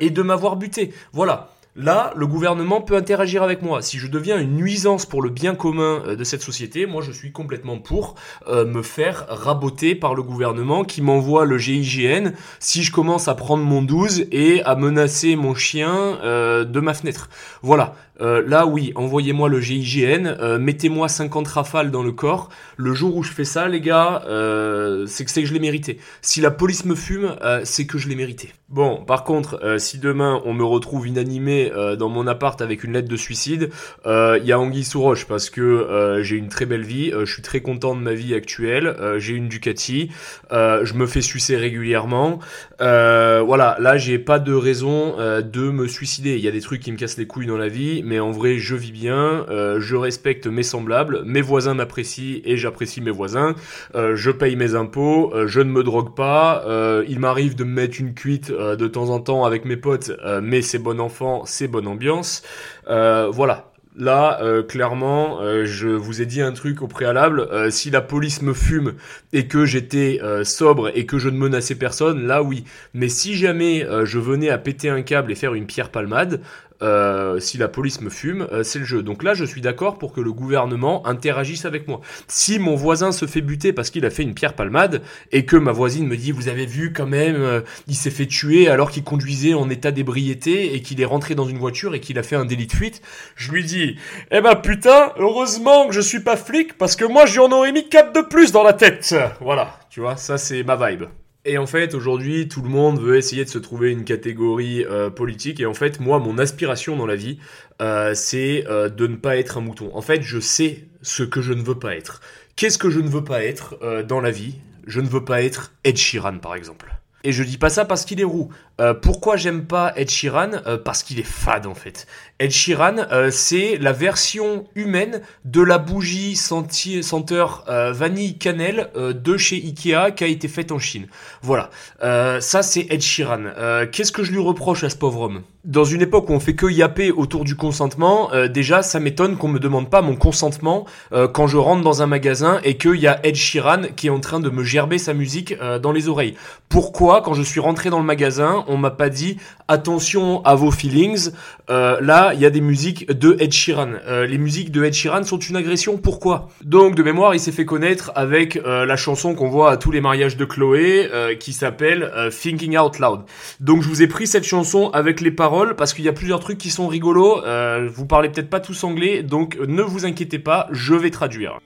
[0.00, 0.92] et de m'avoir buté.
[1.12, 1.48] Voilà.
[1.76, 3.80] Là, le gouvernement peut interagir avec moi.
[3.82, 7.32] Si je deviens une nuisance pour le bien commun de cette société, moi je suis
[7.32, 8.16] complètement pour
[8.48, 13.62] me faire raboter par le gouvernement qui m'envoie le GIGN si je commence à prendre
[13.62, 17.28] mon 12 et à menacer mon chien de ma fenêtre.
[17.62, 17.94] Voilà.
[18.20, 22.50] Euh, là, oui, envoyez-moi le GIGN, euh, mettez-moi 50 rafales dans le corps.
[22.76, 25.60] Le jour où je fais ça, les gars, euh, c'est que c'est que je l'ai
[25.60, 25.98] mérité.
[26.20, 28.52] Si la police me fume, c'est que je l'ai mérité.
[28.68, 33.08] Bon, par contre, si demain on me retrouve inanimé dans mon appart avec une lettre
[33.08, 33.70] de suicide,
[34.06, 37.42] il y a anguille sous roche parce que j'ai une très belle vie, je suis
[37.42, 40.10] très content de ma vie actuelle, j'ai une Ducati,
[40.50, 42.40] je me fais sucer régulièrement.
[42.78, 46.36] voilà, là j'ai pas de raison de me suicider.
[46.36, 48.30] Il y a des trucs qui me cassent les couilles dans la vie mais en
[48.30, 53.10] vrai, je vis bien, euh, je respecte mes semblables, mes voisins m'apprécient et j'apprécie mes
[53.10, 53.54] voisins,
[53.94, 56.64] euh, je paye mes impôts, euh, je ne me drogue pas,
[57.08, 60.62] il m'arrive de me mettre une cuite de temps en temps avec mes potes, mais
[60.62, 62.42] c'est bon enfant, c'est bonne ambiance.
[62.86, 67.48] voilà, Là, clairement, je vous ai dit un truc au préalable.
[67.72, 68.94] si la police me fume
[69.32, 72.64] et que j'étais sobre et que je ne menaçais personne, là oui.
[72.94, 76.40] Mais si jamais je venais à péter un câble et faire une pierre palmade,
[76.82, 79.02] euh, si la police me fume, euh, c'est le jeu.
[79.02, 82.00] Donc là, je suis d'accord pour que le gouvernement interagisse avec moi.
[82.28, 85.02] Si mon voisin se fait buter parce qu'il a fait une pierre palmade
[85.32, 88.26] et que ma voisine me dit, vous avez vu quand même, euh, il s'est fait
[88.26, 92.00] tuer alors qu'il conduisait en état d'ébriété et qu'il est rentré dans une voiture et
[92.00, 93.02] qu'il a fait un délit de fuite,
[93.36, 93.96] je lui dis,
[94.30, 97.88] eh ben putain, heureusement que je suis pas flic parce que moi, j'en aurais mis
[97.88, 99.14] 4 de plus dans la tête.
[99.40, 101.04] Voilà, tu vois, ça c'est ma vibe.
[101.46, 105.08] Et en fait, aujourd'hui, tout le monde veut essayer de se trouver une catégorie euh,
[105.08, 105.58] politique.
[105.60, 107.38] Et en fait, moi, mon aspiration dans la vie,
[107.80, 109.90] euh, c'est euh, de ne pas être un mouton.
[109.94, 112.20] En fait, je sais ce que je ne veux pas être.
[112.56, 114.56] Qu'est-ce que je ne veux pas être dans la vie?
[114.86, 116.94] Je ne veux pas être Ed Sheeran, par exemple.
[117.24, 118.50] Et je dis pas ça parce qu'il est roux.
[118.80, 122.06] Euh, pourquoi j'aime pas Ed Sheeran euh, Parce qu'il est fade en fait.
[122.38, 129.56] Ed Sheeran, euh, c'est la version humaine de la bougie senteur vanille cannelle de chez
[129.56, 131.06] Ikea qui a été faite en Chine.
[131.42, 131.70] Voilà.
[132.00, 133.86] ça c'est Ed Sheeran.
[133.92, 135.42] Qu'est-ce que je lui reproche à ce pauvre homme?
[135.64, 139.48] Dans une époque où on fait que yapper autour du consentement, déjà ça m'étonne qu'on
[139.48, 140.86] me demande pas mon consentement
[141.32, 144.20] quand je rentre dans un magasin et qu'il y a Ed Sheeran qui est en
[144.20, 146.34] train de me gerber sa musique dans les oreilles.
[146.68, 149.36] Pourquoi quand je suis rentré dans le magasin on m'a pas dit
[149.68, 151.30] attention à vos feelings.
[151.68, 153.92] Euh, là, il y a des musiques de Ed Sheeran.
[154.06, 155.98] Euh, les musiques de Ed Sheeran sont une agression.
[155.98, 156.48] Pourquoi?
[156.64, 159.90] Donc, de mémoire, il s'est fait connaître avec euh, la chanson qu'on voit à tous
[159.90, 163.20] les mariages de Chloé, qui s'appelle Thinking Out Loud.
[163.58, 166.40] Donc, je vous ai pris cette chanson avec les paroles parce qu'il y a plusieurs
[166.40, 167.42] trucs qui sont rigolos.
[167.88, 171.58] vous parlez peut-être pas tous anglais, donc ne vous inquiétez pas, je vais traduire.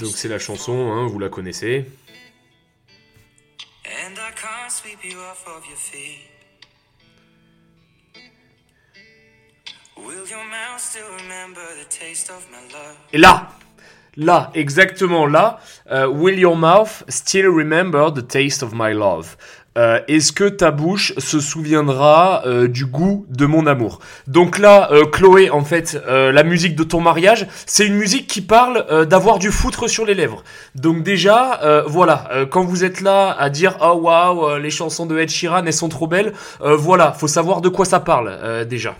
[0.00, 1.86] Donc c'est la chanson, hein, vous la connaissez.
[4.08, 6.30] And I can't sweep you off of your feet.
[9.98, 12.96] Will your mouth still remember the taste of my love?
[13.12, 13.50] Et là,
[14.16, 19.36] là, exactement là, uh, Will your mouth still remember the taste of my love?
[19.78, 24.00] Euh, est-ce que ta bouche se souviendra euh, du goût de mon amour?
[24.26, 28.40] Donc là, euh, Chloé, en fait, la musique de ton mariage, c'est une musique qui
[28.40, 30.42] parle d'avoir du foutre sur les lèvres.
[30.74, 35.28] Donc déjà, voilà, quand vous êtes là à dire oh waouh, les chansons de Ed
[35.28, 38.94] Sheeran, elles sont trop belles, voilà, faut savoir de quoi ça parle déjà.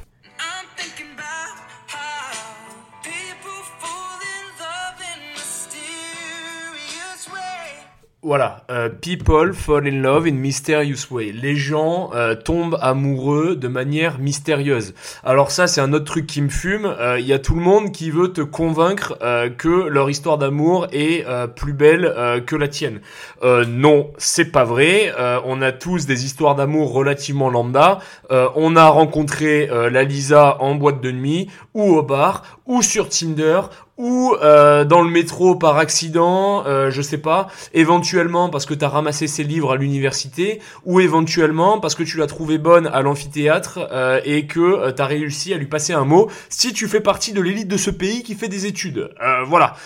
[8.29, 11.33] Voilà, euh, people fall in love in mysterious way.
[11.33, 14.93] Les gens euh, tombent amoureux de manière mystérieuse.
[15.25, 16.95] Alors ça, c'est un autre truc qui me fume.
[17.19, 19.17] Il y a tout le monde qui veut te convaincre
[19.57, 21.25] que leur histoire d'amour est
[21.55, 23.01] plus belle que la tienne.
[23.43, 25.11] non, c'est pas vrai.
[25.47, 28.01] on a tous des histoires d'amour relativement lambda.
[28.31, 33.63] on a rencontré la Lisa en boîte de nuit ou au bar ou sur Tinder
[33.99, 38.85] ou euh, dans le métro par accident, euh, je sais pas, éventuellement parce que tu
[38.85, 43.03] as ramassé ses livres à l'université, ou éventuellement parce que tu l'as trouvé bonne à
[43.03, 46.87] l'amphithéâtre euh, et que euh, tu as réussi à lui passer un mot, si tu
[46.89, 49.11] fais partie de l'élite de ce pays qui fait des études.
[49.23, 49.77] Euh, voilà,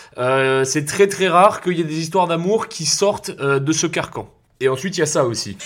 [0.64, 4.28] c'est très très rare qu'il y ait des histoires d'amour qui sortent de ce carcan.
[4.60, 5.56] Et ensuite, il y a ça aussi.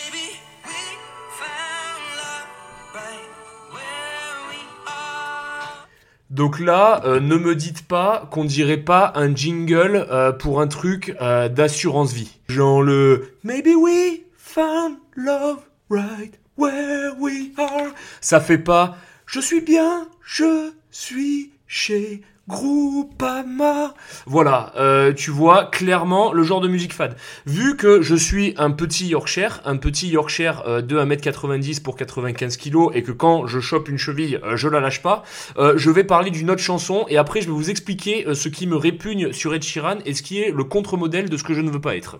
[6.30, 10.66] Donc là, euh, ne me dites pas qu'on dirait pas un jingle euh, pour un
[10.66, 12.40] truc euh, d'assurance vie.
[12.48, 17.92] Genre le Maybe we found love right where we are.
[18.20, 18.96] Ça fait pas
[19.26, 23.92] Je suis bien, je suis chez Groupama.
[24.24, 27.16] Voilà, euh, tu vois clairement le genre de musique fade.
[27.44, 32.56] Vu que je suis un petit Yorkshire, un petit Yorkshire euh, de 1m90 pour 95
[32.56, 35.24] kg et que quand je chope une cheville, euh, je la lâche pas,
[35.58, 38.76] je vais parler d'une autre chanson et après je vais vous expliquer ce qui me
[38.76, 41.70] répugne sur Ed Sheeran et ce qui est le contre-modèle de ce que je ne
[41.70, 42.18] veux pas être.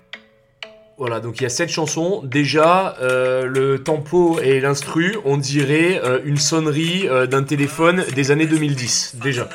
[0.99, 2.23] Voilà, donc il y a cette chanson.
[2.25, 9.17] Déjà, le tempo et l'instru, on dirait une sonnerie d'un téléphone des années 2010.
[9.23, 9.49] Déjà.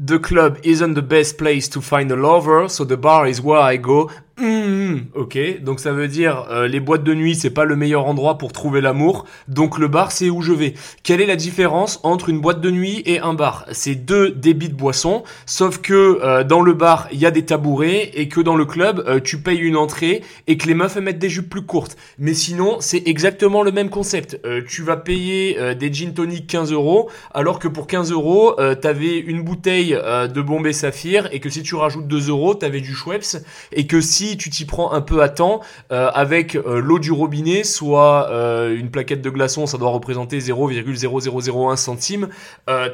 [0.00, 3.58] The club isn't the best place to find a lover, so the bar is where
[3.58, 4.12] I go.
[4.36, 4.57] Mm,
[4.88, 8.06] Mmh, ok, donc ça veut dire euh, les boîtes de nuit c'est pas le meilleur
[8.06, 10.72] endroit pour trouver l'amour, donc le bar c'est où je vais.
[11.02, 13.66] Quelle est la différence entre une boîte de nuit et un bar?
[13.72, 17.44] C'est deux débits de boissons, sauf que euh, dans le bar il y a des
[17.44, 20.96] tabourets et que dans le club euh, tu payes une entrée et que les meufs
[20.96, 21.98] mettent des jupes plus courtes.
[22.18, 24.40] Mais sinon c'est exactement le même concept.
[24.66, 29.42] tu vas payer des gin tonic 15 euros alors que pour 15 euros t'avais une
[29.42, 33.86] bouteille de Bombay Saphir et que si tu rajoutes 2 euros t'avais du Schweppes et
[33.86, 35.60] que si tu t'y prends un peu à temps
[35.92, 40.38] euh, avec euh, l'eau du robinet, soit euh, une plaquette de glaçons, ça doit représenter
[40.38, 42.28] 0,0001 centime,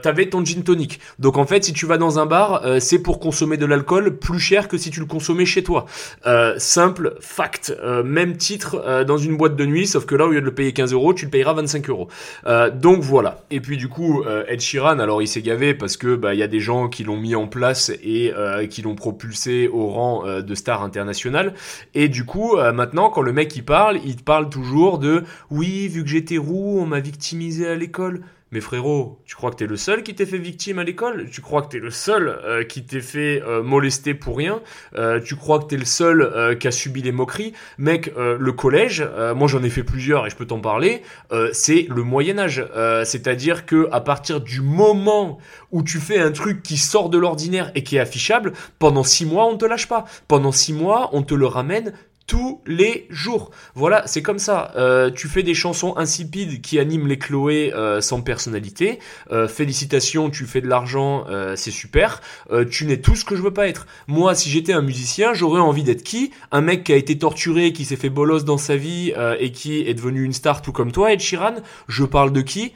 [0.03, 1.01] t'avais ton gin tonic.
[1.19, 4.39] Donc en fait, si tu vas dans un bar, c'est pour consommer de l'alcool plus
[4.39, 5.87] cher que si tu le consommais chez toi.
[6.59, 7.77] simple fact.
[8.05, 10.73] même titre dans une boîte de nuit, sauf que là, au lieu de le payer
[10.73, 12.09] 15 euros, tu le payeras 25 euros.
[12.75, 13.45] donc voilà.
[13.51, 16.45] Et puis du coup, Ed Sheeran, alors il s'est gavé parce que bah il y
[16.45, 18.33] a des gens qui l'ont mis en place et
[18.71, 21.55] qui l'ont propulsé au rang de star international
[21.95, 25.89] et du coup, euh, maintenant, quand le mec il parle, il parle toujours de oui,
[25.89, 28.23] vu que j'étais roux, on m'a victimisé à l'école.
[28.55, 31.29] Mais frérot, tu crois que t'es le seul qui t'est fait victime à l'école?
[31.29, 34.63] Tu crois que t'es le seul euh, qui t'est fait euh, molester pour rien?
[35.25, 37.53] Tu crois que t'es le seul qui a subi les moqueries?
[37.79, 41.03] Mec, le collège, moi j'en ai fait plusieurs et je peux t'en parler,
[41.53, 42.65] c'est le Moyen Âge.
[43.05, 45.39] C'est-à-dire que à partir du moment
[45.73, 49.27] où tu fais un truc qui sort de l'ordinaire et qui est affichable, pendant six
[49.27, 50.05] mois on te lâche pas.
[50.29, 51.93] Pendant six mois on te le ramène
[52.27, 53.51] tous les jours.
[53.75, 54.73] Voilà, c'est comme ça.
[54.77, 58.99] Euh, tu fais des chansons insipides qui animent les Chloé euh, sans personnalité.
[59.31, 61.25] Euh, félicitations, tu fais de l'argent,
[61.57, 62.21] c'est super.
[62.71, 63.87] tu n'es tout ce que je veux pas être.
[64.07, 66.31] Moi, si j'étais un musicien, j'aurais envie d'être qui?
[66.53, 69.81] Un mec qui a été torturé, qui s'est fait bolos dans sa vie et qui
[69.81, 71.57] est devenu une star tout comme toi, Ed Sheeran?
[71.89, 72.73] Je parle de qui?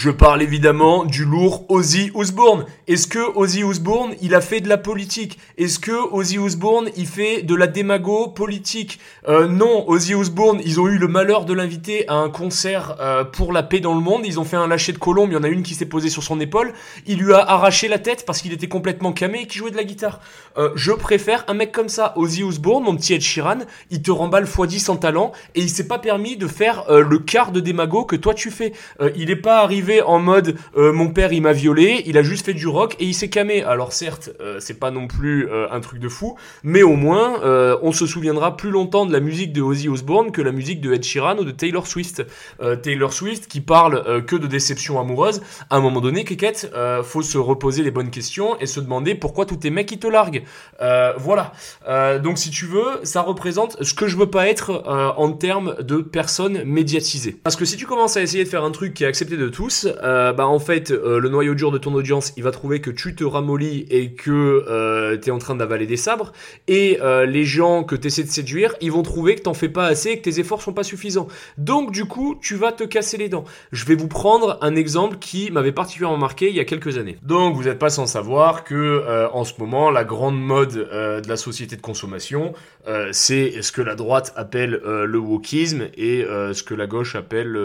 [0.00, 2.66] Je parle évidemment du lourd Ozzy Osbourne.
[2.86, 5.40] Est-ce que Ozzy Osbourne, il a fait de la politique?
[5.58, 9.00] Est-ce que Ozzy Osbourne, il fait de la démago politique?
[9.28, 13.24] Euh, Non, Ozzy Osbourne, ils ont eu le malheur de l'inviter à un concert euh,
[13.24, 14.22] pour la paix dans le monde.
[14.24, 16.10] Ils ont fait un lâcher de colombe, il y en a une qui s'est posée
[16.10, 16.74] sur son épaule.
[17.08, 19.76] Il lui a arraché la tête parce qu'il était complètement camé et qu'il jouait de
[19.76, 20.20] la guitare.
[20.58, 22.12] Euh, je préfère un mec comme ça.
[22.14, 23.58] Ozzy Osbourne, mon petit Ed Sheeran,
[23.90, 27.50] il te remballe x10 en talent et il s'est pas permis de faire le quart
[27.50, 28.72] de démago que toi tu fais.
[29.16, 32.46] il est pas arrivé en mode euh, mon père il m'a violé, il a juste
[32.46, 33.62] fait du rock et il s'est camé.
[33.62, 37.40] Alors certes, euh, c'est pas non plus euh, un truc de fou, mais au moins
[37.82, 40.92] on se souviendra plus longtemps de la musique de Ozzy Osbourne que la musique de
[40.92, 42.24] Ed Sheeran ou de Taylor Swift.
[42.82, 45.40] Taylor Swift qui parle que de déception amoureuse.
[45.70, 46.70] À un moment donné, Keket,
[47.02, 50.06] faut se reposer les bonnes questions et se demander pourquoi tous tes mecs qui te
[50.06, 50.44] larguent.
[51.18, 51.52] voilà.
[52.22, 54.82] donc si tu veux, ça représente ce que je veux pas être
[55.16, 57.36] en termes de personnes médiatisées.
[57.42, 59.48] Parce que si tu commences à essayer de faire un truc qui est accepté de
[59.48, 62.90] tous plus, bah en fait, le noyau dur de ton audience, il va trouver que
[62.90, 66.32] tu te ramollis et que tu es en train d'avaler des sabres.
[66.66, 69.86] Et les gens que tu essaies de séduire, ils vont trouver que t'en fais pas
[69.86, 71.28] assez et que tes efforts sont pas suffisants.
[71.56, 73.44] Donc du coup, tu vas te casser les dents.
[73.72, 77.16] Je vais vous prendre un exemple qui m'avait particulièrement marqué il y a quelques années.
[77.22, 81.36] Donc vous n'êtes pas sans savoir que en ce moment, la grande mode de la
[81.36, 82.52] société de consommation,
[83.12, 87.58] c'est ce que la droite appelle le wokisme et ce que la gauche appelle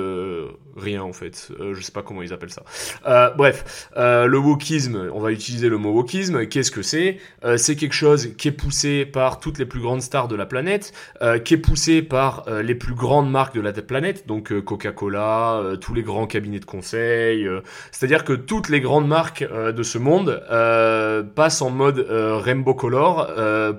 [0.76, 1.51] rien en fait.
[1.74, 2.63] je sais pas comment ils appellent ça.
[3.37, 6.47] bref, le wokisme, on va utiliser le mot wokisme.
[6.47, 7.17] Qu'est-ce que c'est?
[7.57, 10.93] C'est quelque chose qui est poussé par toutes les plus grandes stars de la planète,
[11.45, 16.03] qui est poussé par les plus grandes marques de la planète, donc Coca-Cola, tous les
[16.03, 17.47] grands cabinets de conseil.
[17.91, 20.43] C'est-à-dire que toutes les grandes marques de ce monde
[21.35, 23.29] passent en mode rainbow color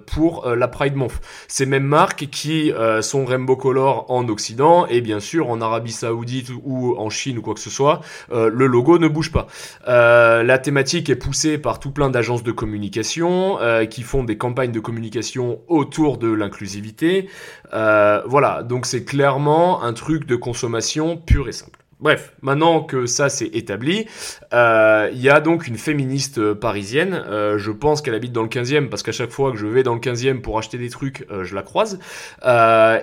[0.06, 1.20] pour la Pride Month.
[1.48, 6.50] Ces mêmes marques qui sont rainbow color en Occident et bien sûr en Arabie Saoudite
[6.62, 8.00] ou en Chine ou quoi que ce soit,
[8.30, 9.46] le logo ne bouge pas.
[9.86, 13.59] la thématique est poussée par tout plein d'agences de communication
[13.90, 17.28] qui font des campagnes de communication autour de l'inclusivité.
[17.72, 21.80] voilà, donc c'est clairement un truc de consommation pur et simple.
[22.00, 24.07] Bref, maintenant que ça c'est établi,
[24.52, 27.24] il y a donc une féministe parisienne,
[27.57, 29.94] je pense qu'elle habite dans le 15e parce qu'à chaque fois que je vais dans
[29.94, 31.98] le 15e pour acheter des trucs, je la croise.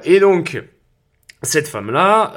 [0.04, 0.62] et donc,
[1.44, 2.34] cette femme-là,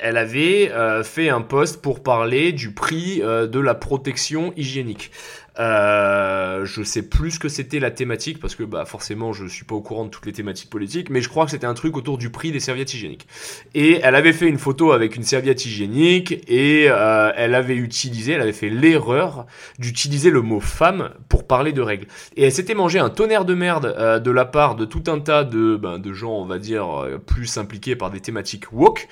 [0.00, 0.70] elle avait
[1.02, 5.10] fait un post pour parler du prix de la protection hygiénique.
[5.58, 9.66] Euh, je sais plus ce que c'était la thématique parce que bah forcément je suis
[9.66, 11.96] pas au courant de toutes les thématiques politiques, mais je crois que c'était un truc
[11.96, 13.26] autour du prix des serviettes hygiéniques.
[13.74, 18.32] Et elle avait fait une photo avec une serviette hygiénique et euh, elle avait utilisé,
[18.32, 19.46] elle avait fait l'erreur
[19.78, 22.06] d'utiliser le mot femme pour parler de règles.
[22.36, 25.20] Et elle s'était mangé un tonnerre de merde euh, de la part de tout un
[25.20, 26.86] tas de ben, de gens, on va dire
[27.26, 29.08] plus impliqués par des thématiques woke,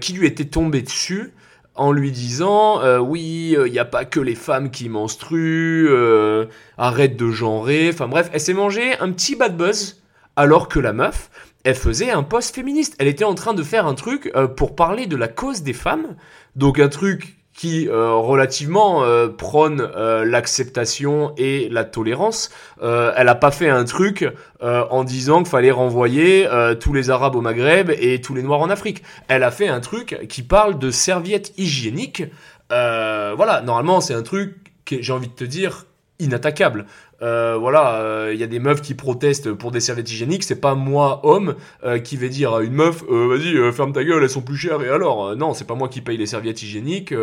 [0.00, 1.32] qui lui étaient tombés dessus
[1.74, 5.88] en lui disant euh, oui, il euh, n'y a pas que les femmes qui menstruent,
[5.88, 6.46] euh,
[6.78, 10.02] arrête de genrer, enfin bref, elle s'est mangé un petit bad buzz
[10.36, 11.30] alors que la meuf,
[11.64, 12.96] elle faisait un post féministe.
[12.98, 16.16] Elle était en train de faire un truc pour parler de la cause des femmes,
[16.56, 22.50] donc un truc qui euh, relativement euh, prône euh, l'acceptation et la tolérance.
[22.82, 24.28] elle a pas fait un truc
[24.60, 26.48] en disant qu'il fallait renvoyer
[26.80, 29.02] tous les Arabes au Maghreb et tous les Noirs en Afrique.
[29.28, 32.24] Elle a fait un truc qui parle de serviettes hygiéniques.
[32.70, 35.86] voilà, normalement c'est un truc que j'ai envie de te dire
[36.18, 36.86] inattaquable.
[37.22, 40.44] Euh, voilà, il euh, y a des meufs qui protestent pour des serviettes hygiéniques.
[40.44, 41.54] C'est pas moi, homme,
[41.84, 44.82] euh, qui vais dire à une meuf, vas-y, ferme ta gueule, elles sont plus chères.
[44.82, 47.14] Et alors, non, c'est pas moi qui paye les serviettes hygiéniques.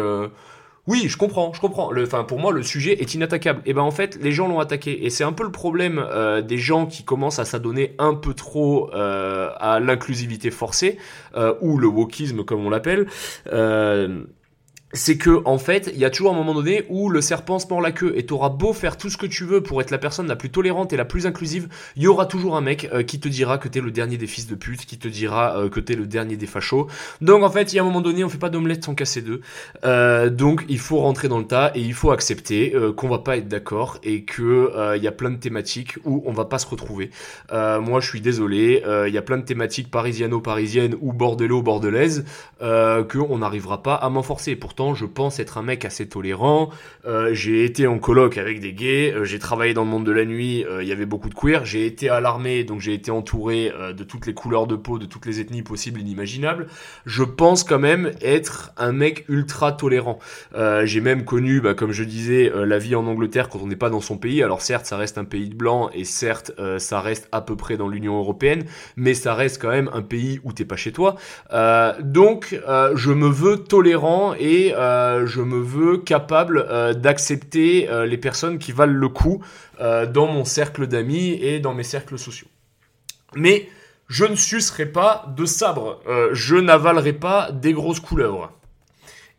[0.88, 1.92] Oui, je comprends, je comprends.
[1.96, 3.62] Enfin, pour moi, le sujet est inattaquable.
[3.68, 5.06] Et ben en fait, les gens l'ont attaqué.
[5.06, 6.04] Et c'est un peu le problème
[6.48, 10.98] des gens qui commencent à s'adonner un peu trop à l'inclusivité forcée
[11.62, 13.08] ou le wokisme comme on l'appelle
[14.94, 17.68] c'est que en fait, il y a toujours un moment donné où le serpent se
[17.68, 19.98] mord la queue et t'auras beau faire tout ce que tu veux pour être la
[19.98, 23.04] personne la plus tolérante et la plus inclusive, il y aura toujours un mec euh,
[23.04, 25.70] qui te dira que t'es le dernier des fils de pute, qui te dira euh,
[25.70, 26.88] que t'es le dernier des fachos.
[27.22, 29.22] Donc en fait, il y a un moment donné, on fait pas d'omelette sans casser
[29.22, 29.42] deux.
[29.86, 33.38] Euh, donc il faut rentrer dans le tas et il faut accepter qu'on va pas
[33.38, 36.68] être d'accord et que il y a plein de thématiques où on va pas se
[36.68, 37.12] retrouver.
[37.52, 42.26] moi, je suis désolé, il y a plein de thématiques parisiano-parisiennes ou bordello-bordelaises
[42.60, 44.56] que on n'arrivera pas à m'enforcer.
[44.56, 46.70] Pourtant je pense être un mec assez tolérant.
[47.06, 50.12] Euh, j'ai été en coloc avec des gays, euh, j'ai travaillé dans le monde de
[50.12, 51.66] la nuit, euh, il y avait beaucoup de queer.
[51.66, 55.06] J'ai été à l'armée, donc j'ai été entouré de toutes les couleurs de peau, de
[55.06, 56.68] toutes les ethnies possibles et inimaginables.
[57.06, 60.20] Je pense quand même être un mec ultra tolérant.
[60.84, 63.90] j'ai même connu, bah, comme je disais, la vie en Angleterre quand on n'est pas
[63.90, 64.44] dans son pays.
[64.44, 67.78] Alors certes, ça reste un pays de blanc et certes, ça reste à peu près
[67.78, 68.66] dans l'Union européenne,
[68.96, 71.16] mais ça reste quand même un pays où t'es pas chez toi.
[72.00, 72.60] donc,
[72.96, 78.60] je me veux tolérant et euh, je me veux capable euh, d'accepter euh, les personnes
[78.60, 79.44] qui valent le coup
[79.80, 82.48] dans mon cercle d'amis et dans mes cercles sociaux.
[83.36, 83.68] Mais
[84.08, 86.04] je ne sucerai pas de sabre,
[86.34, 88.52] je n'avalerai pas des grosses couleuvres.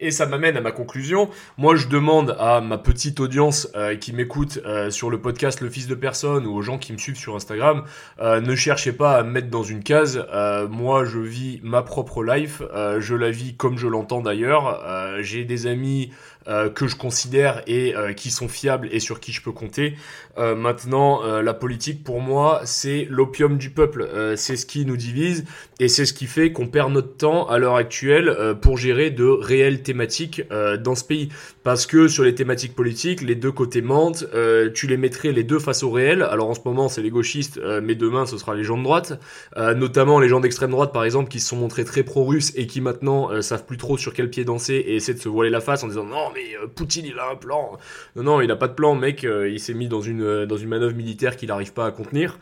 [0.04, 1.30] Et ça m'amène à ma conclusion.
[1.58, 5.70] Moi, je demande à ma petite audience euh, qui m'écoute euh, sur le podcast Le
[5.70, 7.84] Fils de Personne ou aux gens qui me suivent sur Instagram,
[8.20, 10.26] euh, ne cherchez pas à me mettre dans une case.
[10.68, 12.62] moi, je vis ma propre life.
[12.98, 14.82] je la vis comme je l'entends d'ailleurs.
[15.20, 16.10] J'ai des amis
[16.46, 19.94] que je considère et qui sont fiables et sur qui je peux compter.
[20.36, 24.08] maintenant, la politique pour moi, c'est l'opium du peuple.
[24.36, 25.44] c'est ce qui nous divise
[25.78, 29.24] et c'est ce qui fait qu'on perd notre temps à l'heure actuelle pour gérer de
[29.24, 30.42] réelles thématiques
[30.80, 31.28] dans ce pays.
[31.62, 34.26] Parce que sur les thématiques politiques, les deux côtés mentent.
[34.74, 36.22] tu les mettrais les deux face au réel.
[36.22, 39.20] Alors en ce moment, c'est les gauchistes, mais demain, ce sera les gens de droite.
[39.56, 42.80] notamment les gens d'extrême droite, par exemple, qui se sont montrés très pro-russes et qui
[42.80, 45.60] maintenant euh, savent plus trop sur quel pied danser et essaient de se voiler la
[45.60, 47.78] face en disant non mais euh, Poutine il a un plan.
[48.16, 50.56] Non non il a pas de plan mec, euh, il s'est mis dans une dans
[50.56, 52.38] une manœuvre militaire qu'il n'arrive pas à contenir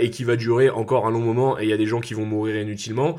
[0.00, 2.14] et qui va durer encore un long moment et il y a des gens qui
[2.14, 3.16] vont mourir inutilement.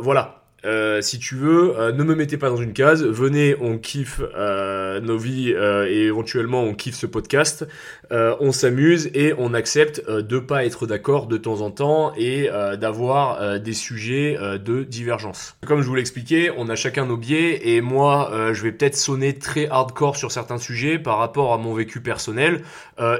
[0.00, 3.04] voilà, euh, si tu veux, euh, ne me mettez pas dans une case.
[3.04, 7.66] Venez, on kiffe euh, nos vies et éventuellement on kiffe ce podcast.
[8.10, 12.48] on s'amuse et on accepte de pas être d'accord de temps en temps et
[12.78, 15.56] d'avoir des sujets de divergence.
[15.66, 19.34] Comme je vous l'expliquais, on a chacun nos biais et moi, je vais peut-être sonner
[19.34, 22.62] très hardcore sur certains sujets par rapport à mon vécu personnel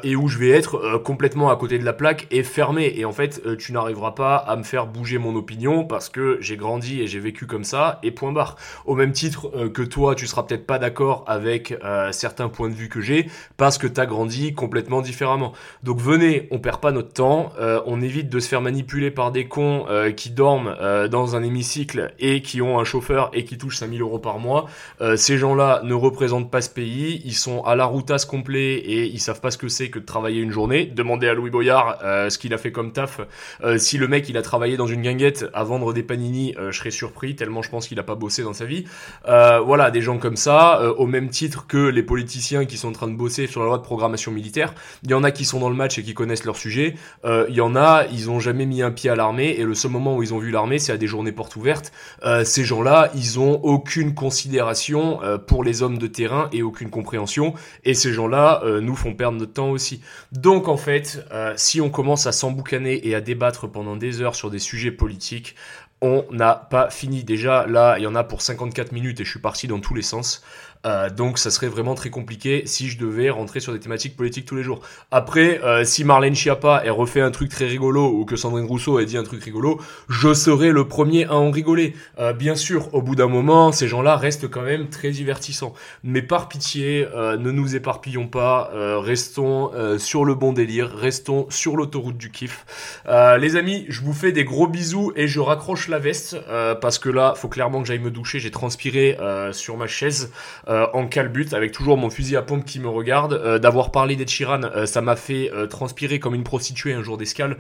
[0.03, 2.93] et où je vais être complètement à côté de la plaque et fermé.
[2.97, 6.57] Et en fait, tu n'arriveras pas à me faire bouger mon opinion parce que j'ai
[6.57, 8.57] grandi et j'ai vécu comme ça et point barre.
[8.85, 12.69] Au même titre euh, que toi, tu seras peut-être pas d'accord avec euh, certains points
[12.69, 13.27] de vue que j'ai
[13.57, 15.53] parce que tu as grandi complètement différemment.
[15.83, 19.33] Donc venez, on perd pas notre temps, euh, on évite de se faire manipuler par
[19.33, 20.77] des cons qui dorment
[21.11, 24.67] dans un hémicycle et qui ont un chauffeur et qui touchent 5000 euros par mois.
[25.17, 29.21] ces gens-là ne représentent pas ce pays, ils sont à la routasse complet et ils
[29.21, 30.87] savent pas ce que c'est que de travailler une journée.
[30.87, 33.21] Demandez à Louis Boyard ce qu'il a fait comme taf.
[33.77, 36.91] si le mec il a travaillé dans une guinguette à vendre des panini, je serais
[36.91, 38.85] surpris tellement je pense qu'il a pas bossé dans sa vie.
[39.29, 42.89] Euh, voilà, des gens comme ça, euh, au même titre que les politiciens qui sont
[42.89, 44.75] en train de bosser sur la loi de programmation militaire.
[45.03, 46.95] Il y en a qui sont dans le match et qui connaissent leur sujet.
[47.25, 49.75] Euh, il y en a, ils ont jamais mis un pied à l'armée et le
[49.75, 51.93] seul moment où ils ont vu l'armée, c'est à des journées portes ouvertes.
[52.45, 57.55] ces gens-là, ils ont aucune considération pour les hommes de terrain et aucune compréhension.
[57.85, 60.01] Et ces gens-là nous font perdre notre temps aussi.
[60.33, 61.25] Donc en fait,
[61.57, 65.57] si on commence à s'emboucaner et à débattre pendant des heures sur des sujets politiques,
[66.03, 67.25] on n'a pas fini.
[67.25, 69.95] Déjà, là, il y en a pour 54 minutes et je suis parti dans tous
[69.95, 70.43] les sens.
[70.87, 74.47] Euh, donc ça serait vraiment très compliqué si je devais rentrer sur des thématiques politiques
[74.47, 74.81] tous les jours.
[75.11, 78.99] Après, euh, si Marlène Schiappa ait refait un truc très rigolo ou que Sandrine Rousseau
[78.99, 81.95] ait dit un truc rigolo, je serais le premier à en rigoler.
[82.19, 85.75] Euh, bien sûr, au bout d'un moment, ces gens-là restent quand même très divertissants.
[86.03, 88.71] Mais par pitié, ne nous éparpillons pas,
[89.01, 92.65] restons sur le bon délire, restons sur l'autoroute du kiff.
[93.07, 96.37] les amis, je vous fais des gros bisous et je raccroche la veste
[96.81, 98.39] parce que là, faut clairement que j'aille me doucher.
[98.39, 99.17] J'ai transpiré
[99.53, 100.31] sur ma chaise.
[100.71, 103.33] Euh, en calbut avec toujours mon fusil à pompe qui me regarde.
[103.33, 107.19] Euh, d'avoir parlé d'Ed Sheeran, euh, ça m'a fait transpirer comme une prostituée un jour
[107.19, 107.57] d'escale.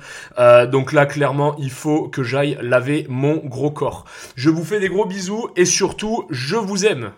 [0.71, 4.05] donc là, clairement, il faut que j'aille laver mon gros corps.
[4.37, 7.09] Je vous fais des gros bisous et surtout, je vous aime.